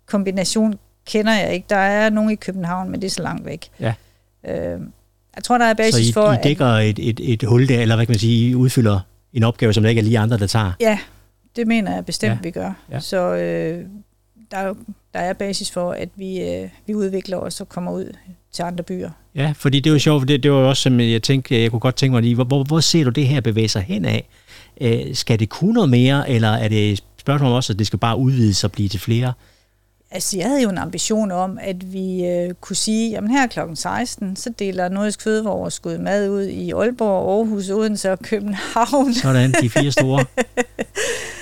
kombination 0.05 0.79
kender 1.05 1.33
jeg 1.33 1.53
ikke. 1.53 1.65
Der 1.69 1.75
er 1.75 2.09
nogen 2.09 2.31
i 2.31 2.35
København, 2.35 2.89
men 2.89 3.01
det 3.01 3.07
er 3.07 3.11
så 3.11 3.21
langt 3.21 3.45
væk. 3.45 3.69
Ja. 3.79 3.93
Øh, 4.47 4.81
jeg 5.35 5.43
tror, 5.43 5.57
der 5.57 5.65
er 5.65 5.73
Så 5.73 5.77
basis 5.77 6.09
I, 6.09 6.13
for, 6.13 6.33
I 6.33 6.37
dækker 6.43 6.65
et, 6.65 6.99
et, 7.09 7.19
et 7.33 7.43
hul 7.43 7.67
der, 7.69 7.81
eller 7.81 7.95
hvad 7.95 8.05
kan 8.05 8.13
man 8.13 8.19
sige, 8.19 8.49
I 8.49 8.55
udfylder 8.55 8.99
en 9.33 9.43
opgave, 9.43 9.73
som 9.73 9.83
der 9.83 9.89
ikke 9.89 9.99
er 9.99 10.03
lige 10.03 10.19
andre, 10.19 10.37
der 10.37 10.47
tager. 10.47 10.71
Ja, 10.79 10.99
det 11.55 11.67
mener 11.67 11.93
jeg 11.93 12.05
bestemt, 12.05 12.35
ja. 12.35 12.39
vi 12.43 12.51
gør. 12.51 12.73
Ja. 12.91 12.99
Så 12.99 13.35
øh, 13.35 13.85
der, 14.51 14.73
der 15.13 15.19
er 15.19 15.33
basis 15.33 15.71
for, 15.71 15.91
at 15.91 16.09
vi, 16.15 16.41
øh, 16.41 16.69
vi 16.87 16.95
udvikler 16.95 17.37
os 17.37 17.61
og 17.61 17.69
kommer 17.69 17.91
ud 17.91 18.13
til 18.51 18.63
andre 18.63 18.83
byer. 18.83 19.09
Ja, 19.35 19.53
fordi 19.55 19.79
det 19.79 19.93
er 19.93 19.97
sjovt, 19.97 20.21
for 20.21 20.25
det, 20.25 20.43
det 20.43 20.51
var 20.51 20.57
også, 20.57 20.81
som 20.81 20.99
jeg 20.99 21.23
tænkte, 21.23 21.61
jeg 21.61 21.71
kunne 21.71 21.79
godt 21.79 21.95
tænke 21.95 22.13
mig 22.13 22.21
lige, 22.21 22.35
hvor, 22.35 22.43
hvor, 22.43 22.63
hvor 22.63 22.79
ser 22.79 23.03
du 23.03 23.09
det 23.09 23.27
her 23.27 23.41
bevæge 23.41 23.67
sig 23.67 23.81
hen 23.81 24.05
af? 24.05 24.27
Øh, 24.81 25.15
skal 25.15 25.39
det 25.39 25.49
kunne 25.49 25.73
noget 25.73 25.89
mere, 25.89 26.29
eller 26.29 26.49
er 26.49 26.67
det 26.67 26.91
et 26.91 27.03
spørgsmål 27.17 27.51
også, 27.51 27.73
at 27.73 27.79
det 27.79 27.87
skal 27.87 27.99
bare 27.99 28.17
udvides 28.17 28.63
og 28.63 28.71
blive 28.71 28.89
til 28.89 28.99
flere? 28.99 29.33
Altså, 30.11 30.37
jeg 30.37 30.47
havde 30.47 30.61
jo 30.61 30.69
en 30.69 30.77
ambition 30.77 31.31
om, 31.31 31.57
at 31.61 31.93
vi 31.93 32.25
øh, 32.25 32.53
kunne 32.61 32.75
sige, 32.75 33.09
jamen 33.09 33.31
her 33.31 33.47
klokken 33.47 33.75
16, 33.75 34.35
så 34.35 34.49
deler 34.59 34.89
Nordisk 34.89 35.21
Fødevareoverskud 35.21 35.97
mad 35.97 36.29
ud 36.29 36.43
i 36.43 36.71
Aalborg, 36.71 37.37
Aarhus, 37.37 37.69
Odense 37.69 38.11
og 38.11 38.19
København. 38.19 39.13
Sådan, 39.13 39.51
de 39.61 39.69
fire 39.69 39.91
store. 39.91 40.25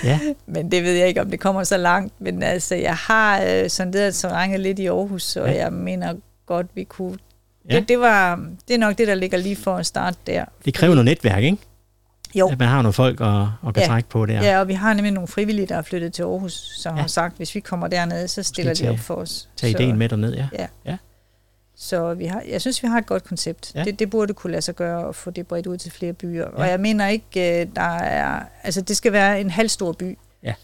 Ja, 0.04 0.20
Men 0.46 0.70
det 0.70 0.82
ved 0.84 0.92
jeg 0.92 1.08
ikke, 1.08 1.20
om 1.20 1.30
det 1.30 1.40
kommer 1.40 1.64
så 1.64 1.76
langt. 1.76 2.14
Men 2.20 2.42
altså, 2.42 2.74
jeg 2.74 2.94
har 2.94 3.42
øh, 3.48 3.70
sonderet 3.70 4.14
terrænet 4.14 4.60
lidt 4.60 4.78
i 4.78 4.86
Aarhus, 4.86 5.36
og 5.36 5.48
Ja. 5.48 5.58
jeg 5.64 5.72
mener 5.72 6.14
godt, 6.46 6.66
vi 6.74 6.84
kunne 6.84 7.16
Ja. 7.70 7.76
Det, 7.76 7.88
det, 7.88 7.98
var, 8.00 8.44
det 8.68 8.74
er 8.74 8.78
nok 8.78 8.98
det, 8.98 9.08
der 9.08 9.14
ligger 9.14 9.38
lige 9.38 9.56
for 9.56 9.76
at 9.76 9.86
starte 9.86 10.16
der. 10.26 10.44
Det 10.64 10.74
kræver 10.74 10.94
noget 10.94 11.04
netværk, 11.04 11.42
ikke? 11.42 11.58
Jo. 12.34 12.48
At 12.48 12.58
man 12.58 12.68
har 12.68 12.82
nogle 12.82 12.92
folk 12.92 13.20
at, 13.20 13.26
at 13.68 13.74
kan 13.74 13.82
Ja. 13.82 13.86
trække 13.88 14.08
på 14.08 14.26
der. 14.26 14.34
Ja. 14.34 14.42
ja, 14.42 14.60
og 14.60 14.68
vi 14.68 14.72
har 14.74 14.94
nemlig 14.94 15.12
nogle 15.12 15.28
frivillige, 15.28 15.66
der 15.66 15.76
er 15.76 15.82
flyttet 15.82 16.12
til 16.12 16.22
Aarhus, 16.22 16.52
som 16.52 16.90
Ja. 16.92 16.96
ja. 16.96 17.00
har 17.00 17.08
sagt, 17.08 17.36
hvis 17.36 17.54
vi 17.54 17.60
kommer 17.60 17.88
dernede, 17.88 18.28
så 18.28 18.42
stiller 18.42 18.72
de 18.74 18.78
tage- 18.78 18.90
op 18.90 18.98
for 18.98 19.14
os. 19.14 19.48
Tag 19.56 19.70
ideen 19.70 19.96
med 19.98 20.08
derned, 20.08 20.34
ja. 20.84 20.96
Så 21.78 22.14
vi 22.14 22.26
har, 22.26 22.42
jeg 22.50 22.60
synes, 22.60 22.82
vi 22.82 22.88
har 22.88 22.98
et 22.98 23.06
godt 23.06 23.24
koncept. 23.24 23.72
Ja. 23.74 23.78
Ja. 23.80 23.84
Det, 23.84 23.98
det 23.98 24.10
burde 24.10 24.34
kunne 24.34 24.50
lade 24.50 24.62
sig 24.62 24.74
gøre 24.74 25.08
at 25.08 25.14
få 25.14 25.30
det 25.30 25.46
bredt 25.46 25.66
ud 25.66 25.76
til 25.76 25.92
flere 25.92 26.12
byer. 26.12 26.44
Ja. 26.44 26.50
Ja. 26.50 26.62
Og 26.64 26.68
jeg 26.68 26.80
mener 26.80 27.06
ikke, 27.08 27.60
øh, 27.60 27.66
der 27.76 27.82
er... 27.96 28.40
Altså, 28.62 28.80
det 28.80 28.96
skal 28.96 29.12
være 29.12 29.40
en 29.40 29.50
halv 29.50 29.68
stor 29.68 29.92
by. 29.92 30.18
Ja. 30.42 30.54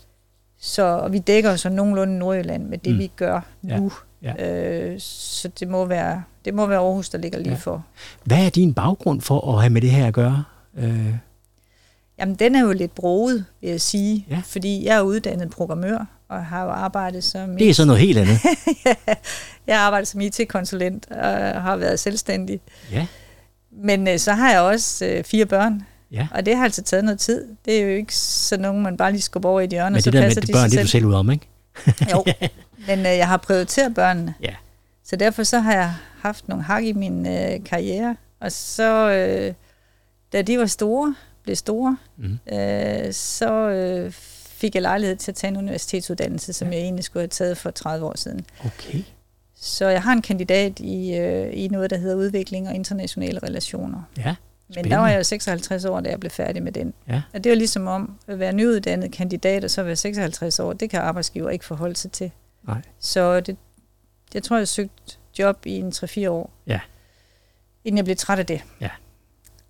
Så 0.60 0.82
og 0.82 1.12
vi 1.12 1.18
dækker 1.18 1.56
så 1.56 1.68
nogenlunde 1.68 2.18
Nordjylland 2.18 2.64
med 2.68 2.78
det, 2.78 2.92
Mm. 2.92 2.98
vi 2.98 3.06
gør 3.16 3.40
Ja. 3.68 3.76
nu. 3.76 3.92
Ja. 4.22 4.50
Øh, 4.50 5.00
så 5.00 5.48
det 5.48 5.68
må, 5.68 5.84
være, 5.84 6.22
det 6.44 6.54
må 6.54 6.66
være 6.66 6.78
Aarhus, 6.78 7.08
der 7.10 7.18
ligger 7.18 7.38
lige 7.38 7.48
Ja. 7.48 7.54
ja. 7.54 7.58
for. 7.58 7.84
Hvad 8.24 8.46
er 8.46 8.50
din 8.50 8.74
baggrund 8.74 9.20
for 9.20 9.54
at 9.54 9.60
have 9.60 9.70
med 9.70 9.80
det 9.80 9.90
her 9.90 10.06
at 10.06 10.14
gøre? 10.14 10.44
Øh, 10.78 11.14
Jamen, 12.22 12.34
den 12.34 12.54
er 12.54 12.60
jo 12.60 12.72
lidt 12.72 12.94
broet, 12.94 13.44
vil 13.60 13.70
jeg 13.70 13.80
sige. 13.80 14.26
Ja. 14.30 14.42
Fordi 14.44 14.84
jeg 14.84 14.96
er 14.96 15.00
uddannet 15.00 15.50
programmør, 15.50 16.06
og 16.28 16.46
har 16.46 16.62
jo 16.64 16.70
arbejdet 16.70 17.24
som... 17.24 17.56
det 17.56 17.70
er 17.70 17.74
så 17.74 17.84
noget 17.84 18.00
helt 18.00 18.18
andet. 18.18 18.38
jeg 19.66 19.78
har 19.78 19.86
arbejdet 19.86 20.08
som 20.08 20.20
IT-konsulent 20.20 21.10
og 21.10 21.62
har 21.62 21.76
været 21.76 22.00
selvstændig. 22.00 22.60
Ja, 22.92 23.06
Men 23.72 24.08
øh, 24.08 24.18
så 24.18 24.32
har 24.32 24.50
jeg 24.50 24.60
også 24.60 25.06
øh, 25.06 25.24
fire 25.24 25.46
børn, 25.46 25.82
ja. 26.12 26.28
og 26.30 26.46
det 26.46 26.56
har 26.56 26.64
altså 26.64 26.82
taget 26.82 27.04
noget 27.04 27.20
tid. 27.20 27.44
Det 27.64 27.78
er 27.78 27.82
jo 27.82 27.88
ikke 27.88 28.16
sådan 28.16 28.62
nogen, 28.62 28.82
man 28.82 28.96
bare 28.96 29.12
lige 29.12 29.22
skubber 29.22 29.48
over 29.48 29.60
i 29.60 29.64
et 29.64 29.70
hjørne, 29.70 29.90
Men 29.90 29.96
og 29.96 30.02
så 30.02 30.10
det 30.10 30.12
der 30.12 30.20
med 30.20 30.28
passer 30.28 30.40
det 30.40 30.48
de 30.48 30.52
børn, 30.52 30.70
det 30.70 30.76
er 30.76 30.82
du 30.82 30.88
selv. 30.88 31.02
selv 31.02 31.06
ud 31.06 31.14
om, 31.14 31.30
ikke? 31.30 31.48
Jo, 32.12 32.24
men 32.86 32.98
øh, 32.98 33.04
jeg 33.04 33.28
har 33.28 33.36
prioriteret 33.36 33.94
børnene. 33.94 34.34
Ja. 34.42 34.54
Så 35.04 35.16
derfor 35.16 35.42
så 35.42 35.58
har 35.58 35.72
jeg 35.72 35.94
haft 36.20 36.48
nogle 36.48 36.64
hak 36.64 36.84
i 36.84 36.92
min 36.92 37.26
øh, 37.26 37.64
karriere, 37.64 38.16
og 38.40 38.52
så, 38.52 39.10
øh, 39.10 39.54
da 40.32 40.42
de 40.42 40.58
var 40.58 40.66
store, 40.66 41.14
blev 41.42 41.56
store, 41.56 41.98
Mhm. 42.16 42.38
øh, 42.52 43.12
så 43.12 43.54
øh, 43.68 44.10
fik 44.46 44.74
jeg 44.74 44.82
lejlighed 44.82 45.16
til 45.16 45.30
at 45.30 45.34
tage 45.36 45.48
en 45.50 45.56
universitetsuddannelse, 45.56 46.52
som 46.52 46.68
Ja. 46.68 46.74
jeg 46.74 46.82
egentlig 46.82 47.04
skulle 47.04 47.20
have 47.22 47.28
taget 47.28 47.58
for 47.58 47.70
30 47.70 48.06
år 48.06 48.16
siden. 48.16 48.46
Okay. 48.64 49.02
Så 49.54 49.88
jeg 49.88 50.02
har 50.02 50.12
en 50.12 50.22
kandidat 50.22 50.80
i, 50.80 51.14
øh, 51.16 51.50
i 51.52 51.68
noget, 51.68 51.90
der 51.90 51.96
hedder 51.96 52.16
udvikling 52.16 52.68
og 52.68 52.74
internationale 52.74 53.38
relationer. 53.42 54.02
Ja, 54.18 54.34
Men 54.74 54.90
der 54.90 54.96
var 54.96 55.08
jeg 55.08 55.18
jo 55.18 55.22
56 55.24 55.84
år, 55.84 56.00
da 56.00 56.10
jeg 56.10 56.20
blev 56.20 56.30
færdig 56.30 56.62
med 56.62 56.72
den. 56.72 56.94
Ja. 57.08 57.22
Og 57.34 57.44
det 57.44 57.50
var 57.50 57.56
ligesom 57.56 57.86
om 57.86 58.18
at 58.26 58.38
være 58.38 58.52
nyuddannet 58.52 59.12
kandidat, 59.12 59.64
og 59.64 59.70
så 59.70 59.82
være 59.82 59.96
56 59.96 60.58
år, 60.60 60.72
det 60.72 60.90
kan 60.90 61.00
arbejdsgiver 61.00 61.50
ikke 61.50 61.64
forholde 61.64 61.96
sig 61.96 62.12
til. 62.12 62.30
Nej. 62.66 62.82
Så 62.98 63.40
det, 63.40 63.56
jeg 64.34 64.42
tror, 64.42 64.56
jeg 64.56 64.68
søgte 64.68 65.16
job 65.38 65.66
i 65.66 65.70
en 65.78 65.92
3-4 65.92 66.28
år, 66.30 66.50
Ja. 66.66 66.80
inden 67.84 67.96
jeg 67.96 68.04
blev 68.04 68.16
træt 68.16 68.38
af 68.38 68.46
det. 68.46 68.60
Ja. 68.80 68.88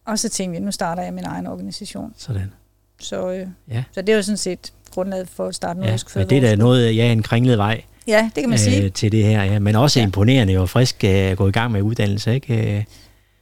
Og 0.07 0.19
så 0.19 0.29
tænkte 0.29 0.55
jeg, 0.57 0.65
nu 0.65 0.71
starter 0.73 1.03
jeg 1.03 1.13
min 1.13 1.25
egen 1.25 1.47
organisation. 1.47 2.13
sådan. 2.17 2.53
Så, 3.01 3.31
øh, 3.33 3.47
Ja. 3.71 3.85
så 3.93 4.03
det 4.03 4.17
var 4.17 4.23
sådan 4.23 4.37
set 4.37 4.73
grundlaget 4.95 5.29
for 5.29 5.47
at 5.47 5.55
starte 5.55 5.81
Ja, 5.81 5.87
Nordisk 5.87 6.17
men 6.17 6.31
det 6.31 6.37
er 6.39 6.43
da 6.43 6.57
noget, 6.57 6.97
ja, 6.97 7.13
en 7.13 7.23
kringlet 7.23 7.59
vej 7.59 7.83
Ja, 8.09 8.31
det 8.35 8.43
kan 8.43 8.51
man 8.51 8.59
sige. 8.59 8.83
øh, 8.85 8.93
til 8.93 9.13
det 9.13 9.25
her, 9.25 9.43
ja. 9.45 9.59
Men 9.59 9.77
også 9.77 9.99
Ja. 10.01 10.05
imponerende 10.05 10.59
og 10.59 10.69
frisk 10.71 11.05
øh, 11.05 11.11
at 11.11 11.37
gå 11.37 11.49
i 11.49 11.51
gang 11.53 11.73
med 11.73 11.83
uddannelse, 11.83 12.35
ikke? 12.35 12.77
Øh, 12.79 12.85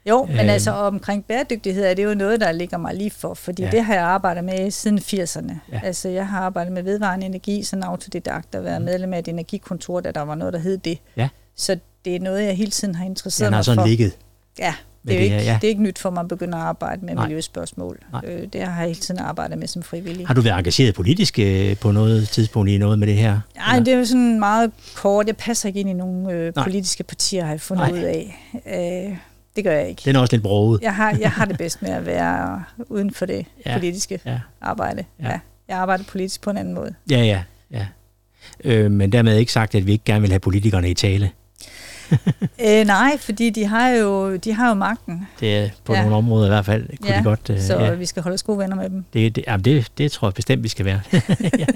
Jo, 0.08 0.24
men 0.24 0.40
Øhm. 0.40 0.48
altså 0.48 0.70
omkring 0.70 1.24
bæredygtighed 1.24 1.84
er 1.84 1.94
det 1.94 2.04
jo 2.04 2.14
noget, 2.14 2.40
der 2.40 2.52
ligger 2.52 2.78
mig 2.78 2.94
lige 2.94 3.10
for, 3.10 3.34
fordi 3.34 3.62
Ja. 3.62 3.68
ja. 3.68 3.76
det 3.76 3.84
har 3.84 3.94
jeg 3.94 4.02
arbejdet 4.02 4.44
med 4.44 4.70
siden 4.70 4.98
80'erne. 4.98 5.52
Ja. 5.72 5.74
Ja. 5.76 5.80
Altså 5.84 6.08
jeg 6.08 6.28
har 6.28 6.40
arbejdet 6.40 6.72
med 6.72 6.82
vedvarende 6.82 7.26
energi 7.26 7.62
som 7.62 7.82
autodidakt 7.82 8.54
og 8.54 8.64
været 8.64 8.80
Mm. 8.80 8.84
medlem 8.84 9.12
af 9.14 9.18
et 9.18 9.28
energikontor, 9.28 10.00
da 10.00 10.10
der 10.10 10.20
var 10.20 10.34
noget, 10.34 10.54
der 10.54 10.60
hed 10.60 10.78
det. 10.78 10.98
Ja. 11.16 11.28
Så 11.56 11.78
det 12.04 12.16
er 12.16 12.20
noget, 12.20 12.44
jeg 12.44 12.56
hele 12.56 12.70
tiden 12.70 12.94
har 12.94 13.04
interesseret 13.04 13.46
den 13.46 13.52
har 13.52 13.58
mig 13.58 13.64
sådan 13.64 13.80
for. 13.82 13.86
ligget. 13.86 14.12
Ja, 14.58 14.74
det 15.08 15.14
er, 15.14 15.18
det 15.18 15.24
ikke, 15.24 15.36
ja. 15.36 15.58
det 15.60 15.64
er 15.64 15.68
ikke 15.68 15.82
nyt 15.82 15.98
for 15.98 16.10
mig 16.10 16.20
at 16.20 16.28
begynde 16.28 16.56
at 16.58 16.62
arbejde 16.64 17.04
med 17.04 17.14
Nej. 17.14 17.26
miljøspørgsmål. 17.26 17.98
Nej. 18.12 18.22
Øh, 18.24 18.46
det 18.52 18.62
har 18.62 18.80
jeg 18.80 18.88
hele 18.88 19.00
tiden 19.00 19.20
arbejdet 19.20 19.58
med 19.58 19.66
som 19.66 19.82
frivillig. 19.82 20.26
Har 20.26 20.34
du 20.34 20.40
været 20.40 20.58
engageret 20.58 20.94
politisk 20.94 21.38
øh, 21.38 21.76
på 21.76 21.90
noget 21.92 22.28
tidspunkt 22.28 22.70
i 22.70 22.78
noget 22.78 22.98
med 22.98 23.06
det 23.06 23.14
her? 23.16 23.40
Nej, 23.56 23.78
det 23.78 23.88
er 23.88 23.98
jo 23.98 24.04
sådan 24.04 24.38
meget 24.38 24.70
kort. 24.94 25.26
Jeg 25.26 25.36
passer 25.36 25.68
ikke 25.68 25.80
ind 25.80 25.90
i 25.90 25.92
nogle 25.92 26.32
øh, 26.32 26.52
Nej. 26.56 26.64
politiske 26.64 27.04
partier, 27.04 27.44
har 27.44 27.50
jeg 27.50 27.60
fundet 27.60 27.88
Nej. 27.88 27.98
ud 27.98 28.04
af. 28.04 28.36
Øh, 29.10 29.16
det 29.56 29.64
gør 29.64 29.72
jeg 29.72 29.88
ikke. 29.88 30.02
Den 30.04 30.16
er 30.16 30.20
også 30.20 30.34
lidt 30.36 30.42
broget. 30.42 30.80
Jeg 30.82 30.94
har, 30.94 31.16
jeg 31.20 31.30
har 31.30 31.44
det 31.44 31.58
bedst 31.64 31.82
med 31.82 31.90
at 31.90 32.06
være 32.06 32.64
uden 32.88 33.14
for 33.14 33.26
det 33.26 33.46
Ja. 33.66 33.74
politiske 33.74 34.20
Ja. 34.26 34.40
arbejde. 34.60 35.04
Ja. 35.22 35.28
ja. 35.28 35.38
Jeg 35.68 35.78
arbejder 35.78 36.04
politisk 36.04 36.40
på 36.40 36.50
en 36.50 36.56
anden 36.56 36.74
måde. 36.74 36.94
Ja, 37.10 37.22
ja, 37.22 37.42
ja. 37.70 37.86
Øh, 38.64 38.90
men 38.90 39.12
dermed 39.12 39.36
ikke 39.36 39.52
sagt, 39.52 39.74
at 39.74 39.86
vi 39.86 39.92
ikke 39.92 40.04
gerne 40.04 40.20
vil 40.20 40.30
have 40.30 40.40
politikerne 40.40 40.90
i 40.90 40.94
tale. 40.94 41.30
øh, 42.66 42.86
nej, 42.86 43.18
fordi 43.18 43.50
de 43.50 43.64
har 43.66 43.88
jo, 43.88 44.36
de 44.36 44.52
har 44.52 44.68
jo 44.68 44.74
magten, 44.74 45.26
Det 45.40 45.58
er 45.58 45.68
på 45.84 45.94
ja. 45.94 46.00
Nogle 46.00 46.16
områder 46.16 46.46
i 46.46 46.48
hvert 46.48 46.66
fald. 46.66 46.86
Kunne 47.00 47.12
Ja, 47.12 47.18
de 47.18 47.24
godt, 47.24 47.50
øh, 47.50 47.60
så 47.60 47.78
ja. 47.78 47.90
vi 47.90 48.06
skal 48.06 48.22
holde 48.22 48.34
os 48.34 48.42
gode 48.42 48.58
venner 48.58 48.76
med 48.76 48.90
dem. 48.90 49.04
Det, 49.12 49.36
det, 49.36 49.44
jamen 49.46 49.64
det, 49.64 49.86
det 49.98 50.12
tror 50.12 50.28
jeg 50.28 50.34
bestemt, 50.34 50.62
vi 50.62 50.68
skal 50.68 50.84
være. 50.84 51.00
ja. 51.58 51.66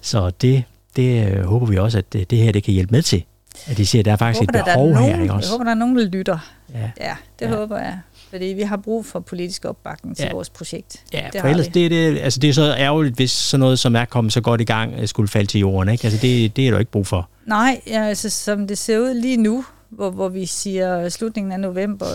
Så 0.00 0.30
det, 0.30 0.64
det 0.96 1.32
øh, 1.32 1.44
håber 1.44 1.66
vi 1.66 1.78
også, 1.78 1.98
at 1.98 2.12
det, 2.12 2.30
det 2.30 2.38
her 2.38 2.52
det 2.52 2.62
kan 2.64 2.74
hjælpe 2.74 2.92
med 2.92 3.02
til. 3.02 3.24
At 3.66 3.76
de 3.76 3.86
siger, 3.86 4.00
at 4.02 4.04
der 4.04 4.12
er 4.12 4.16
faktisk 4.16 4.40
håber, 4.40 4.52
et 4.52 4.54
der, 4.58 4.64
der 4.64 4.70
er 4.70 4.74
behov 4.76 4.90
nogen, 4.92 5.04
her, 5.04 5.12
ikke 5.14 5.24
jeg 5.24 5.32
også? 5.32 5.50
håber, 5.50 5.64
der 5.64 5.70
er 5.70 5.74
nogen, 5.74 5.96
der 5.96 6.04
lytter. 6.04 6.38
Ja, 6.74 6.90
Ja, 7.00 7.16
det 7.38 7.46
ja. 7.46 7.56
håber 7.56 7.78
jeg. 7.78 7.98
Fordi 8.30 8.44
vi 8.44 8.62
har 8.62 8.76
brug 8.76 9.06
for 9.06 9.20
politisk 9.20 9.64
opbakning 9.64 10.16
til 10.16 10.24
Ja. 10.24 10.32
vores 10.32 10.50
projekt. 10.50 11.04
ja 11.12 11.28
Det 11.32 11.40
for 11.40 11.48
ellers 11.48 11.68
det, 11.68 11.84
er 11.84 11.88
det, 11.88 12.18
altså 12.18 12.40
det 12.40 12.50
er 12.50 12.54
så 12.54 12.74
ærgerligt, 12.78 13.16
hvis 13.16 13.30
sådan 13.30 13.60
noget, 13.60 13.78
som 13.78 13.96
er 13.96 14.04
kommet 14.04 14.32
så 14.32 14.40
godt 14.40 14.60
i 14.60 14.64
gang, 14.64 14.92
øh, 15.00 15.08
skulle 15.08 15.28
falde 15.28 15.46
til 15.50 15.60
jorden. 15.60 15.92
Ikke? 15.92 16.04
Altså 16.04 16.18
det, 16.22 16.56
det 16.56 16.66
er 16.66 16.70
der 16.70 16.78
ikke 16.78 16.90
brug 16.90 17.06
for. 17.06 17.28
Nej, 17.46 17.80
altså 17.86 18.30
som 18.30 18.66
det 18.66 18.78
ser 18.78 18.98
ud 18.98 19.14
lige 19.14 19.36
nu, 19.36 19.64
hvor, 19.90 20.10
hvor 20.10 20.28
vi 20.28 20.46
siger 20.46 21.08
slutningen 21.08 21.52
af 21.52 21.60
november 21.60 22.06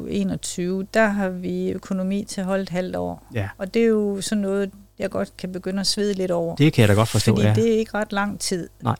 2021, 0.00 0.86
der 0.94 1.06
har 1.06 1.28
vi 1.28 1.70
økonomi 1.70 2.24
til 2.28 2.40
at 2.40 2.46
holde 2.46 2.62
et 2.62 2.68
halvt 2.68 2.96
år. 2.96 3.26
Ja. 3.34 3.48
Og 3.58 3.74
det 3.74 3.82
er 3.82 3.86
jo 3.86 4.20
sådan 4.20 4.42
noget, 4.42 4.70
jeg 4.98 5.10
godt 5.10 5.36
kan 5.36 5.52
begynde 5.52 5.80
at 5.80 5.86
svede 5.86 6.14
lidt 6.14 6.30
over. 6.30 6.56
Det 6.56 6.72
kan 6.72 6.80
jeg 6.82 6.88
da 6.88 6.94
godt 6.94 7.08
forstå, 7.08 7.34
Fordi 7.34 7.46
ja. 7.46 7.54
det 7.54 7.74
er 7.74 7.78
ikke 7.78 7.94
ret 7.94 8.12
lang 8.12 8.40
tid. 8.40 8.68
Nej. 8.82 8.96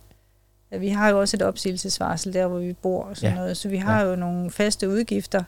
Ja, 0.72 0.76
Vi 0.78 0.88
har 0.88 1.08
jo 1.08 1.20
også 1.20 1.36
et 1.36 1.42
opsigelsesvarsel 1.42 2.32
der, 2.32 2.46
hvor 2.46 2.58
vi 2.58 2.72
bor 2.72 3.02
og 3.04 3.16
sådan 3.16 3.30
ja. 3.30 3.36
noget, 3.36 3.56
så 3.56 3.68
vi 3.68 3.76
har 3.76 4.00
ja. 4.02 4.08
jo 4.10 4.16
nogle 4.16 4.50
faste 4.50 4.88
udgifter. 4.88 5.42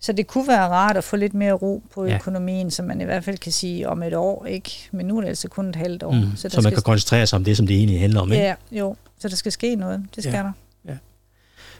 Så 0.00 0.12
det 0.12 0.26
kunne 0.26 0.48
være 0.48 0.68
rart 0.68 0.96
at 0.96 1.04
få 1.04 1.16
lidt 1.16 1.34
mere 1.34 1.52
ro 1.52 1.82
på 1.94 2.06
Ja. 2.06 2.14
økonomien, 2.14 2.70
så 2.70 2.82
man 2.82 3.00
i 3.00 3.04
hvert 3.04 3.24
fald 3.24 3.38
kan 3.38 3.52
sige 3.52 3.88
om 3.88 4.02
et 4.02 4.14
år, 4.14 4.46
ikke? 4.46 4.70
Men 4.92 5.06
nu 5.06 5.16
er 5.16 5.20
det 5.20 5.28
altså 5.28 5.48
kun 5.48 5.68
et 5.68 5.76
halvt 5.76 6.02
år. 6.02 6.12
Mm, 6.12 6.20
der 6.20 6.26
så, 6.36 6.48
så 6.48 6.60
man 6.60 6.72
kan 6.72 6.82
koncentrere 6.82 7.26
sig 7.26 7.36
om 7.36 7.44
det, 7.44 7.56
som 7.56 7.66
det 7.66 7.76
egentlig 7.76 8.00
handler 8.00 8.20
om. 8.20 8.32
Ikke? 8.32 8.44
Ja, 8.44 8.54
jo. 8.72 8.96
Så 9.18 9.28
der 9.28 9.36
skal 9.36 9.52
ske 9.52 9.74
noget. 9.74 10.04
Det 10.16 10.22
skal 10.24 10.32
Ja. 10.32 10.38
ja. 10.38 10.42
der. 10.88 10.96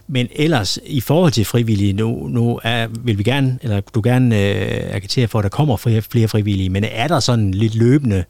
Men 0.07 0.29
ellers, 0.33 0.79
i 0.87 1.01
forhold 1.01 1.33
til 1.33 1.45
frivillige, 1.45 1.93
nu, 1.93 2.29
nu 2.29 2.61
er, 2.65 2.87
vil 2.87 3.19
vi 3.19 3.23
gerne, 3.23 3.59
eller 3.63 3.81
du 3.81 4.01
gerne 4.05 4.37
øh, 4.37 4.95
agitere 4.95 5.29
for, 5.29 5.39
at 5.39 5.43
der 5.43 5.49
kommer 5.49 5.77
flere, 5.77 6.03
flere 6.03 6.29
frivillige, 6.29 6.71
men 6.71 6.85
er 6.85 7.09
der 7.09 7.21
sådan 7.21 7.51
lidt 7.55 7.75
løbende, 7.75 8.25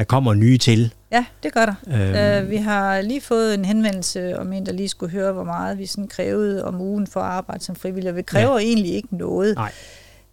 der 0.00 0.04
kommer 0.04 0.34
nye 0.34 0.58
til? 0.58 0.94
Ja, 1.12 1.24
det 1.42 1.52
gør 1.52 1.66
der. 1.66 1.74
Øhm, 1.86 2.44
Øh, 2.44 2.50
vi 2.50 2.56
har 2.56 3.00
lige 3.00 3.20
fået 3.20 3.54
en 3.54 3.64
henvendelse 3.64 4.38
om 4.38 4.52
en, 4.52 4.66
der 4.66 4.72
lige 4.72 4.88
skulle 4.88 5.12
høre, 5.12 5.32
hvor 5.32 5.44
meget 5.44 5.78
vi 5.78 5.86
sådan 5.86 6.08
krævede 6.08 6.64
om 6.64 6.80
ugen 6.80 7.06
for 7.06 7.20
at 7.20 7.26
arbejde 7.26 7.64
som 7.64 7.76
frivillige. 7.76 8.10
Og 8.10 8.16
vi 8.16 8.22
kræver 8.22 8.58
ja. 8.58 8.64
egentlig 8.64 8.94
ikke 8.94 9.16
noget. 9.16 9.56
Nej. 9.56 9.72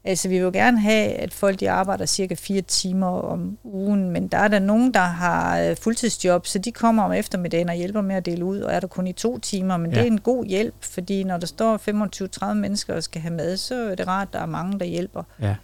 Altså, 0.04 0.30
vi 0.30 0.36
vil 0.36 0.44
jo 0.44 0.50
gerne 0.54 0.80
have, 0.80 1.14
at 1.14 1.34
folk 1.34 1.60
de 1.60 1.72
arbejder 1.72 2.06
cirka 2.06 2.36
fire 2.36 2.62
timer 2.62 3.08
om 3.08 3.58
ugen, 3.64 4.10
men 4.10 4.28
der 4.28 4.38
er 4.38 4.48
der 4.48 4.60
nogen, 4.60 4.94
der 4.94 5.00
har 5.00 5.60
øh, 5.60 5.76
fuldtidsjob, 5.76 6.48
så 6.48 6.60
de 6.60 6.72
kommer 6.72 7.04
om 7.04 7.12
eftermiddagen 7.14 7.70
og 7.70 7.76
hjælper 7.76 8.02
med 8.02 8.16
at 8.16 8.26
dele 8.26 8.46
ud, 8.46 8.60
og 8.60 8.74
er 8.74 8.80
der 8.80 8.88
kun 8.88 9.08
i 9.08 9.14
to 9.14 9.38
timer, 9.38 9.78
men 9.78 9.92
ja. 9.92 9.98
det 9.98 10.04
er 10.04 10.12
en 10.12 10.20
god 10.20 10.46
hjælp, 10.46 10.76
fordi 10.82 11.24
når 11.24 11.38
der 11.38 11.48
står 11.48 12.50
25-30 12.52 12.54
mennesker 12.54 12.94
og 12.94 13.04
skal 13.04 13.22
have 13.22 13.34
mad, 13.34 13.58
så 13.58 13.76
er 13.76 13.96
det 13.96 14.08
rart, 14.08 14.28
at 14.28 14.34
der 14.34 14.40
er 14.40 14.46
mange, 14.46 14.80
der 14.80 14.86
hjælper. 14.86 15.24
Ja. 15.42 15.56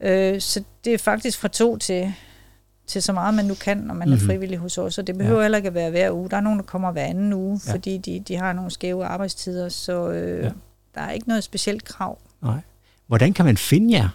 Øh, 0.00 0.40
så 0.40 0.62
det 0.84 0.94
er 0.94 0.98
faktisk 0.98 1.38
fra 1.38 1.48
to 1.48 1.76
til, 1.76 2.14
til 2.86 3.02
så 3.02 3.12
meget, 3.12 3.34
man 3.34 3.44
nu 3.44 3.54
kan, 3.54 3.76
når 3.76 3.94
man 3.94 4.08
mm-hmm. 4.08 4.22
Mhm. 4.22 4.30
er 4.30 4.34
frivillig 4.34 4.58
hos 4.58 4.78
os. 4.78 4.98
Og 4.98 5.06
det 5.06 5.18
behøver 5.18 5.38
Ja. 5.38 5.42
heller 5.44 5.56
ikke 5.58 5.66
at 5.68 5.74
være 5.74 5.90
hver 5.90 6.10
uge. 6.12 6.30
Der 6.30 6.36
er 6.36 6.40
nogen, 6.40 6.58
der 6.58 6.64
kommer 6.64 6.92
hver 6.92 7.04
anden 7.04 7.32
uge, 7.32 7.60
Ja. 7.66 7.72
fordi 7.72 7.98
de, 7.98 8.20
de 8.20 8.36
har 8.36 8.52
nogle 8.52 8.70
skæve 8.70 9.04
arbejdstider, 9.04 9.68
så 9.68 10.10
øh, 10.10 10.44
Ja. 10.44 10.50
der 10.94 11.00
er 11.00 11.10
ikke 11.10 11.28
noget 11.28 11.44
specielt 11.44 11.84
krav. 11.84 12.18
Nej. 12.42 12.58
Hvordan 13.06 13.32
kan 13.32 13.44
man 13.44 13.56
finde 13.56 13.94
jer? 13.98 14.08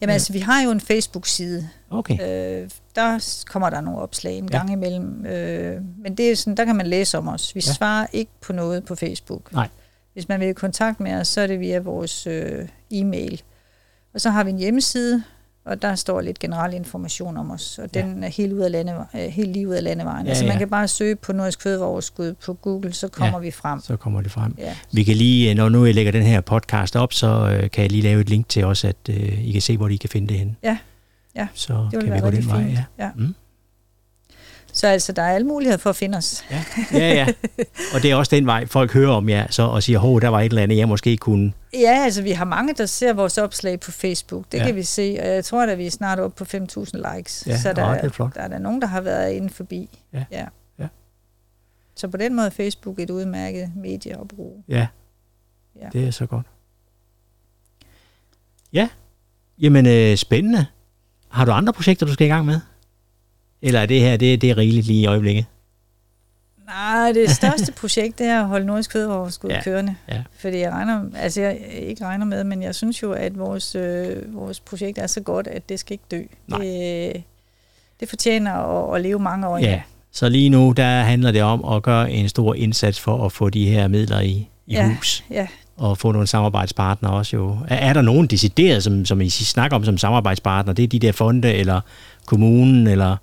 Jamen 0.00 0.10
Ja. 0.10 0.14
altså, 0.14 0.32
vi 0.32 0.38
har 0.38 0.62
jo 0.62 0.70
en 0.70 0.80
Facebook-side. 0.80 1.68
Okay. 1.90 2.14
Øh, 2.62 2.70
der 2.94 3.42
kommer 3.46 3.70
der 3.70 3.80
nogle 3.80 4.00
opslag 4.00 4.38
en 4.38 4.48
Ja. 4.52 4.58
gang 4.58 4.72
imellem. 4.72 5.26
Øh, 5.26 5.80
men 6.02 6.14
det 6.14 6.30
er 6.30 6.36
sådan, 6.36 6.56
der 6.56 6.64
kan 6.64 6.76
man 6.76 6.86
læse 6.86 7.18
om 7.18 7.28
os. 7.28 7.54
Vi 7.54 7.62
ja. 7.66 7.72
svarer 7.72 8.06
ikke 8.12 8.30
på 8.40 8.52
noget 8.52 8.84
på 8.84 8.94
Facebook. 8.94 9.52
Nej. 9.52 9.68
Hvis 10.12 10.28
man 10.28 10.40
vil 10.40 10.48
i 10.48 10.52
kontakt 10.52 11.00
med 11.00 11.12
os, 11.14 11.28
så 11.28 11.40
er 11.40 11.46
det 11.46 11.60
via 11.60 11.78
vores 11.78 12.26
øh, 12.26 12.68
e-mail. 12.90 13.42
Og 14.14 14.20
så 14.20 14.30
har 14.30 14.44
vi 14.44 14.50
en 14.50 14.58
hjemmeside, 14.58 15.22
og 15.66 15.82
der 15.82 15.94
står 15.94 16.20
lidt 16.20 16.38
generel 16.38 16.74
information 16.74 17.36
om 17.36 17.50
os. 17.50 17.78
Og 17.78 17.88
Ja. 17.94 18.00
den 18.02 18.24
er 18.24 18.28
helt, 18.28 18.52
ud 18.52 18.58
af 18.60 18.70
lande, 18.72 18.92
øh, 19.14 19.20
helt 19.20 19.52
lige 19.52 19.68
ud 19.68 19.74
af 19.74 19.82
landevejen. 19.84 20.24
Ja, 20.26 20.30
altså 20.30 20.44
ja. 20.44 20.50
man 20.50 20.58
kan 20.58 20.68
bare 20.68 20.88
søge 20.88 21.16
på 21.16 21.32
Nordisk 21.32 21.62
Fødevareoverskud 21.62 22.34
på 22.44 22.54
Google, 22.54 22.92
så 22.92 23.08
kommer 23.08 23.38
vi 23.38 23.50
frem. 23.50 23.80
Så 23.80 23.96
kommer 23.96 24.20
det 24.20 24.30
frem. 24.32 24.54
Ja. 24.58 24.74
Vi 24.92 25.02
kan 25.04 25.16
lige, 25.16 25.54
når 25.54 25.68
nu 25.68 25.84
jeg 25.84 25.94
lægger 25.94 26.12
den 26.12 26.22
her 26.22 26.40
podcast 26.40 26.96
op, 26.96 27.12
så 27.12 27.26
øh, 27.62 27.70
kan 27.70 27.82
jeg 27.82 27.90
lige 27.90 28.02
lave 28.02 28.20
et 28.20 28.28
link 28.28 28.48
til 28.48 28.64
os, 28.64 28.84
at 28.84 28.96
øh, 29.10 29.44
I 29.48 29.52
kan 29.52 29.62
se, 29.62 29.76
hvor 29.76 29.88
I 29.88 29.96
kan 29.96 30.10
finde 30.10 30.28
det 30.28 30.38
henne. 30.38 30.54
Ja. 30.62 30.78
Ja, 31.36 31.46
Så 31.54 31.88
Det 31.92 32.04
kan 32.04 32.14
vi 32.14 32.18
gå 32.20 32.30
den 32.30 32.46
vej. 32.48 32.62
fint. 32.64 32.72
Ja. 32.72 32.84
Ja. 33.04 33.10
Mm. 33.16 33.34
Så 34.76 34.86
altså, 34.86 35.12
der 35.12 35.22
er 35.22 35.34
alle 35.34 35.46
muligheder 35.46 35.78
for 35.78 35.90
at 35.90 35.96
finde 35.96 36.18
os. 36.18 36.44
Ja, 36.50 36.64
ja, 36.92 36.98
ja. 37.14 37.26
Og 37.94 38.02
det 38.02 38.10
er 38.10 38.14
også 38.14 38.36
den 38.36 38.46
vej, 38.46 38.66
folk 38.66 38.92
hører 38.92 39.12
om 39.12 39.28
jer 39.28 39.46
så, 39.50 39.62
og 39.62 39.82
siger, 39.82 39.98
hov, 39.98 40.20
der 40.20 40.28
var 40.28 40.40
et 40.40 40.44
eller 40.44 40.62
andet, 40.62 40.76
jeg 40.76 40.88
måske 40.88 41.16
kunne... 41.16 41.52
Ja, 41.74 42.02
altså 42.04 42.22
vi 42.22 42.30
har 42.30 42.44
mange, 42.44 42.74
der 42.74 42.86
ser 42.86 43.12
vores 43.12 43.38
opslag 43.38 43.80
på 43.80 43.90
Facebook. 43.90 44.44
Det 44.52 44.58
Ja. 44.58 44.62
ja. 44.62 44.66
kan 44.68 44.76
vi 44.76 44.82
se. 44.82 45.16
Og 45.20 45.26
jeg 45.28 45.44
tror, 45.44 45.66
at 45.66 45.78
vi 45.78 45.86
er 45.86 45.90
snart 45.90 46.18
oppe 46.20 46.44
på 46.44 46.56
5.000 46.56 47.16
likes. 47.16 47.44
Ja, 47.46 47.58
så 47.58 47.72
der, 47.72 47.90
åh, 47.90 47.94
det 47.96 48.04
er 48.04 48.08
flot. 48.08 48.34
der 48.34 48.40
er 48.40 48.48
der 48.48 48.58
nogen, 48.58 48.80
der 48.80 48.86
har 48.88 49.00
været 49.00 49.32
inde 49.32 49.50
forbi. 49.50 49.98
Ja. 50.12 50.24
ja. 50.30 50.44
Ja. 50.78 50.86
Så 51.96 52.08
på 52.08 52.16
den 52.16 52.34
måde 52.36 52.46
er 52.46 52.50
Facebook 52.50 52.98
et 52.98 53.10
udmærket 53.10 53.72
medie 53.76 54.20
at 54.20 54.28
bruge. 54.28 54.64
Ja, 54.68 54.86
Ja. 55.82 55.88
det 55.92 56.06
er 56.06 56.10
så 56.10 56.26
godt. 56.26 56.46
Ja, 58.72 58.88
jamen 59.58 59.86
øh, 59.86 60.16
spændende. 60.16 60.66
Har 61.28 61.44
du 61.44 61.50
andre 61.52 61.72
projekter, 61.72 62.06
du 62.06 62.12
skal 62.12 62.26
i 62.26 62.30
gang 62.30 62.46
med? 62.46 62.60
Eller 63.62 63.80
er 63.80 63.86
det 63.86 64.00
her, 64.00 64.16
det, 64.16 64.40
det 64.40 64.50
er 64.50 64.56
rigeligt 64.58 64.86
lige 64.86 65.00
i 65.02 65.06
øjeblikket? 65.06 65.44
Nej, 66.66 67.12
det 67.12 67.30
største 67.30 67.72
projekt 67.80 68.18
det 68.18 68.26
er 68.26 68.40
at 68.40 68.46
holde 68.46 68.66
Nordisk 68.66 68.92
Fødevareoverskud 68.92 69.50
Ja, 69.50 69.56
ja. 69.56 69.62
kørende. 69.62 69.94
ja. 70.08 70.22
Fordi 70.38 70.58
jeg 70.58 70.72
regner, 70.72 71.00
altså 71.16 71.40
jeg 71.42 71.58
ikke 71.72 72.04
regner 72.04 72.24
med, 72.26 72.44
men 72.44 72.62
jeg 72.62 72.74
synes 72.74 73.02
jo, 73.02 73.12
at 73.12 73.38
vores, 73.38 73.74
øh, 73.74 74.34
vores 74.34 74.60
projekt 74.60 74.98
er 74.98 75.06
så 75.06 75.20
godt, 75.20 75.46
at 75.46 75.68
det 75.68 75.80
skal 75.80 75.92
ikke 75.92 76.04
dø. 76.10 76.22
Nej. 76.46 76.58
Det, 76.58 77.22
det 78.00 78.08
fortjener 78.08 78.52
at, 78.52 78.96
at 78.96 79.02
leve 79.02 79.18
mange 79.18 79.48
år. 79.48 79.58
Ja, 79.58 79.80
så 80.12 80.28
lige 80.28 80.48
nu, 80.50 80.72
der 80.76 81.00
handler 81.02 81.30
det 81.30 81.42
om 81.42 81.64
at 81.74 81.82
gøre 81.82 82.10
en 82.12 82.28
stor 82.28 82.54
indsats 82.54 83.00
for 83.00 83.24
at 83.26 83.32
få 83.32 83.48
de 83.50 83.66
her 83.70 83.88
midler 83.88 84.20
i, 84.20 84.30
i 84.66 84.72
Ja. 84.74 84.88
hus. 84.88 85.24
Ja. 85.30 85.46
Og 85.76 85.98
få 85.98 86.12
nogle 86.12 86.26
samarbejdspartnere 86.26 87.12
også 87.12 87.36
jo. 87.36 87.58
Er, 87.68 87.76
er 87.76 87.92
der 87.92 88.02
nogen 88.02 88.26
decideret, 88.26 88.82
som, 88.82 89.04
som 89.04 89.20
I 89.20 89.30
snakker 89.30 89.76
om 89.76 89.84
som 89.84 89.98
samarbejdspartner? 89.98 90.72
Det 90.72 90.82
er 90.82 90.86
de 90.88 90.98
der 90.98 91.12
fonde, 91.12 91.52
eller 91.54 91.80
kommunen, 92.26 92.86
eller 92.86 93.16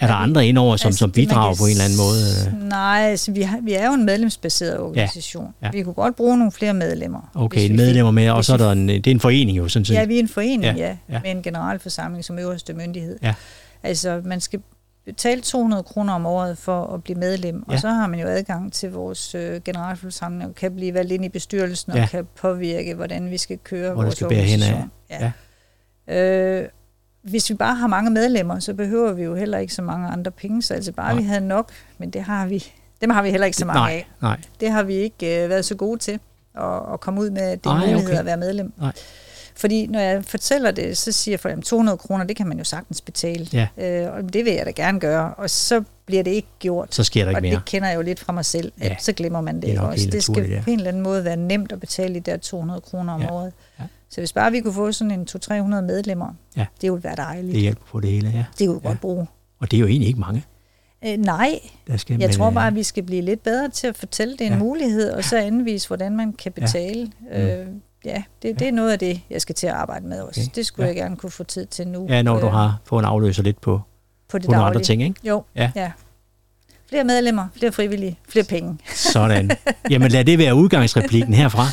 er 0.00 0.06
der 0.06 0.14
Ja, 0.14 0.22
andre 0.22 0.46
indover, 0.46 0.76
som, 0.76 0.88
Altså, 0.88 0.98
som 0.98 1.12
bidrager 1.12 1.54
på 1.58 1.64
en 1.64 1.70
eller 1.70 1.84
anden 1.84 1.98
måde? 1.98 2.68
Nej, 2.68 3.00
altså, 3.10 3.32
vi, 3.32 3.42
har, 3.42 3.58
vi 3.62 3.72
er 3.72 3.86
jo 3.86 3.92
en 3.92 4.04
medlemsbaseret 4.04 4.78
organisation. 4.80 5.54
ja. 5.62 5.70
Vi 5.72 5.82
kunne 5.82 5.94
godt 5.94 6.16
bruge 6.16 6.38
nogle 6.38 6.52
flere 6.52 6.74
medlemmer. 6.74 7.30
Okay, 7.34 7.70
en 7.70 7.76
medlemmer 7.76 8.10
med, 8.10 8.30
og 8.30 8.44
så 8.44 8.52
er 8.52 8.56
der 8.56 8.72
en, 8.72 8.88
det 8.88 9.06
er 9.06 9.10
en 9.10 9.20
forening 9.20 9.58
jo, 9.58 9.68
sådan 9.68 9.84
set. 9.84 9.94
Ja, 9.94 10.04
vi 10.04 10.14
er 10.16 10.20
en 10.20 10.28
forening, 10.28 10.62
Ja, 10.62 10.72
ja, 10.76 10.86
ja, 10.88 10.96
ja. 11.14 11.20
med 11.22 11.30
en 11.30 11.42
generalforsamling 11.42 12.24
som 12.24 12.38
øverste 12.38 12.72
myndighed. 12.74 13.18
Ja. 13.22 13.34
Altså, 13.82 14.20
man 14.24 14.40
skal 14.40 14.60
betale 15.06 15.40
200 15.40 15.82
kroner 15.82 16.12
om 16.12 16.26
året 16.26 16.58
for 16.58 16.94
at 16.94 17.02
blive 17.04 17.18
medlem, 17.18 17.64
Ja. 17.68 17.74
og 17.74 17.80
så 17.80 17.88
har 17.88 18.06
man 18.06 18.20
jo 18.20 18.26
adgang 18.26 18.72
til 18.72 18.90
vores 18.92 19.34
øh, 19.34 19.60
generalforsamling, 19.64 20.50
og 20.50 20.54
kan 20.54 20.74
blive 20.76 20.94
valgt 20.94 21.12
ind 21.12 21.24
i 21.24 21.28
bestyrelsen, 21.28 21.92
Ja. 21.96 22.02
og 22.02 22.08
kan 22.08 22.26
påvirke, 22.40 22.94
hvordan 22.94 23.30
vi 23.30 23.38
skal 23.38 23.58
køre 23.64 23.92
Hvor 23.94 24.02
vores 24.02 24.14
skal 24.14 24.28
bære 24.28 24.42
henad. 24.42 24.68
organisation. 24.72 25.32
Ja. 26.08 26.62
Øh, 26.62 26.68
hvis 27.24 27.50
vi 27.50 27.54
bare 27.54 27.74
har 27.74 27.86
mange 27.86 28.10
medlemmer, 28.10 28.58
så 28.58 28.74
behøver 28.74 29.12
vi 29.12 29.22
jo 29.22 29.34
heller 29.34 29.58
ikke 29.58 29.74
så 29.74 29.82
mange 29.82 30.08
andre 30.08 30.30
penge, 30.30 30.62
så 30.62 30.74
altså 30.74 30.92
bare 30.92 31.12
Nej. 31.14 31.22
vi 31.22 31.28
havde 31.28 31.46
nok, 31.46 31.70
men 31.98 32.10
det 32.10 32.22
har 32.22 32.46
vi, 32.46 32.64
dem 33.00 33.10
har 33.10 33.22
vi 33.22 33.30
heller 33.30 33.44
ikke 33.46 33.56
så 33.58 33.64
mange 33.64 33.80
nej, 33.80 33.90
af. 33.92 34.06
nej. 34.22 34.40
Det 34.60 34.70
har 34.70 34.82
vi 34.82 34.94
ikke 34.94 35.42
øh, 35.44 35.48
været 35.50 35.64
så 35.64 35.74
gode 35.74 35.98
til 35.98 36.18
at, 36.54 36.92
at 36.92 37.00
komme 37.00 37.20
ud 37.20 37.30
med, 37.30 37.42
at 37.42 37.64
det 37.64 37.70
er 37.70 37.74
mulighed 37.80 38.06
okay. 38.08 38.18
at 38.18 38.24
være 38.24 38.36
medlem. 38.36 38.72
Nej. 38.80 38.92
Fordi 39.56 39.86
når 39.86 40.00
jeg 40.00 40.24
fortæller 40.24 40.70
det, 40.70 40.96
så 40.96 41.12
siger 41.12 41.36
folk, 41.38 41.58
at 41.58 41.64
200 41.64 41.98
kroner, 41.98 42.24
det 42.24 42.36
kan 42.36 42.46
man 42.46 42.58
jo 42.58 42.64
sagtens 42.64 43.00
betale. 43.00 43.46
Ja. 43.52 43.68
Øh, 44.06 44.12
og 44.14 44.32
det 44.32 44.44
vil 44.44 44.52
jeg 44.52 44.66
da 44.66 44.70
gerne 44.70 45.00
gøre. 45.00 45.34
Og 45.34 45.50
så 45.50 45.82
bliver 46.06 46.22
det 46.22 46.30
ikke 46.30 46.48
gjort. 46.58 46.94
Så 46.94 47.04
sker 47.04 47.24
der 47.24 47.30
ikke 47.30 47.38
og 47.38 47.42
mere. 47.42 47.54
det 47.54 47.64
kender 47.64 47.88
jeg 47.88 47.96
jo 47.96 48.02
lidt 48.02 48.20
fra 48.20 48.32
mig 48.32 48.44
selv, 48.44 48.72
at 48.80 48.90
Ja. 48.90 48.96
så 49.00 49.12
glemmer 49.12 49.40
man 49.40 49.54
det, 49.56 49.62
Det 49.62 49.78
også. 49.78 50.08
Det 50.12 50.22
skal 50.22 50.50
ja. 50.50 50.60
på 50.64 50.70
en 50.70 50.78
eller 50.78 50.88
anden 50.88 51.02
måde 51.02 51.24
være 51.24 51.36
nemt 51.36 51.72
at 51.72 51.80
betale 51.80 52.14
de 52.14 52.20
der 52.20 52.36
200 52.36 52.80
kroner 52.80 53.12
om 53.14 53.20
Ja. 53.22 53.32
året. 53.32 53.52
Ja. 53.80 53.84
Så 54.14 54.20
hvis 54.20 54.32
bare 54.32 54.50
vi 54.52 54.60
kunne 54.60 54.72
få 54.74 54.92
sådan 54.92 55.10
en 55.10 55.26
200-300 55.30 55.52
medlemmer, 55.80 56.28
Ja. 56.56 56.66
det 56.80 56.92
ville 56.92 57.04
være 57.04 57.16
dejligt. 57.16 57.52
Det 57.52 57.60
hjælper 57.60 57.82
på 57.90 58.00
det 58.00 58.10
hele, 58.10 58.28
ja. 58.34 58.44
Det 58.58 58.66
kunne 58.68 58.74
vi 58.76 58.80
Ja. 58.84 58.88
godt 58.88 59.00
bruge. 59.00 59.26
Og 59.60 59.70
det 59.70 59.76
er 59.76 59.80
jo 59.80 59.86
egentlig 59.86 60.08
ikke 60.08 60.20
mange. 60.20 60.44
Øh, 61.06 61.16
nej, 61.16 61.60
Der 61.86 61.96
skal, 61.96 62.18
jeg 62.20 62.28
men, 62.28 62.36
tror 62.36 62.48
øh, 62.48 62.54
bare, 62.54 62.66
at 62.66 62.74
vi 62.74 62.82
skal 62.82 63.02
blive 63.02 63.22
lidt 63.22 63.42
bedre 63.42 63.68
til 63.68 63.86
at 63.86 63.96
fortælle, 63.96 64.32
det 64.32 64.40
er 64.40 64.46
en 64.46 64.52
Ja. 64.52 64.58
mulighed, 64.58 65.10
og 65.10 65.24
så 65.24 65.36
anvise, 65.38 65.88
hvordan 65.88 66.16
man 66.16 66.32
kan 66.32 66.52
betale. 66.52 67.04
Mm. 67.04 67.26
Ja, 67.32 67.60
øh, 67.60 67.66
ja 68.04 68.22
det, 68.42 68.58
det 68.58 68.68
er 68.68 68.72
noget 68.72 68.92
af 68.92 68.98
det, 68.98 69.20
jeg 69.30 69.40
skal 69.40 69.54
til 69.54 69.66
at 69.66 69.72
arbejde 69.72 70.06
med 70.06 70.20
også. 70.20 70.40
Okay. 70.40 70.50
Det 70.54 70.66
skulle 70.66 70.84
Ja. 70.84 70.88
jeg 70.88 70.96
gerne 70.96 71.16
kunne 71.16 71.30
få 71.30 71.44
tid 71.44 71.66
til 71.66 71.88
nu. 71.88 72.06
Ja, 72.08 72.22
når 72.22 72.40
du 72.40 72.46
øh, 72.46 72.52
har 72.52 72.80
fået 72.84 73.02
en 73.02 73.06
afløser 73.06 73.42
lidt 73.42 73.60
på, 73.60 73.80
på 74.28 74.38
det 74.38 74.46
på 74.46 74.52
nogle 74.52 74.66
andre 74.66 74.80
ting, 74.82 75.02
ikke? 75.02 75.20
Jo, 75.24 75.44
Ja. 75.56 75.70
ja. 75.76 75.82
ja. 75.82 75.92
Flere 76.88 77.04
medlemmer, 77.04 77.48
flere 77.58 77.72
frivillige, 77.72 78.18
flere 78.28 78.44
penge. 78.44 78.78
Sådan. 78.94 79.50
Jamen 79.90 80.10
lad 80.10 80.24
det 80.24 80.38
være 80.38 80.54
udgangsreplikken 80.54 81.34
herfra. 81.34 81.64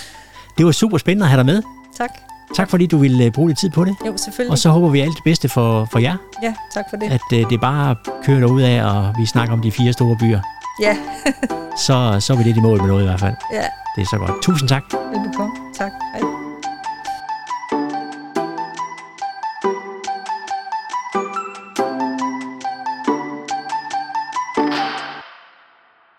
Det 0.57 0.65
var 0.65 0.71
super 0.71 0.97
spændende 0.97 1.23
at 1.25 1.29
have 1.29 1.37
dig 1.37 1.45
med. 1.45 1.61
Tak. 1.97 2.09
Tak 2.55 2.69
fordi 2.69 2.85
du 2.87 2.97
ville 2.97 3.25
øh, 3.25 3.31
bruge 3.31 3.49
lidt 3.49 3.59
tid 3.59 3.69
på 3.69 3.83
det. 3.85 3.95
Jo, 4.07 4.13
selvfølgelig. 4.17 4.51
Og 4.51 4.57
så 4.57 4.69
håber 4.69 4.89
vi 4.89 4.99
alt 4.99 5.15
det 5.15 5.23
bedste 5.23 5.49
for, 5.49 5.85
for 5.91 5.99
jer, 5.99 6.15
Ja, 6.43 6.53
tak 6.73 6.85
for 6.89 6.97
det. 6.97 7.11
at 7.11 7.21
øh, 7.33 7.49
det 7.49 7.61
bare 7.61 7.95
kører 8.23 8.39
derud 8.39 8.61
af, 8.61 8.83
og 8.85 9.13
vi 9.17 9.25
snakker 9.25 9.53
om 9.53 9.61
de 9.61 9.71
fire 9.71 9.93
store 9.93 10.17
byer. 10.19 10.39
Ja, 10.81 10.97
Så, 11.85 12.17
så 12.19 12.33
er 12.33 12.37
vi 12.37 12.43
lidt 12.43 12.57
i 12.57 12.59
mål 12.59 12.77
med 12.79 12.87
noget 12.87 13.03
i 13.03 13.05
hvert 13.07 13.19
fald. 13.19 13.35
ja. 13.53 13.63
Det 13.95 14.01
er 14.01 14.05
så 14.05 14.17
godt. 14.17 14.31
Tusind 14.41 14.69
tak. 14.69 14.83
Velbekomme. 15.13 15.51
Tak. 15.77 15.91
Hej. 16.13 16.40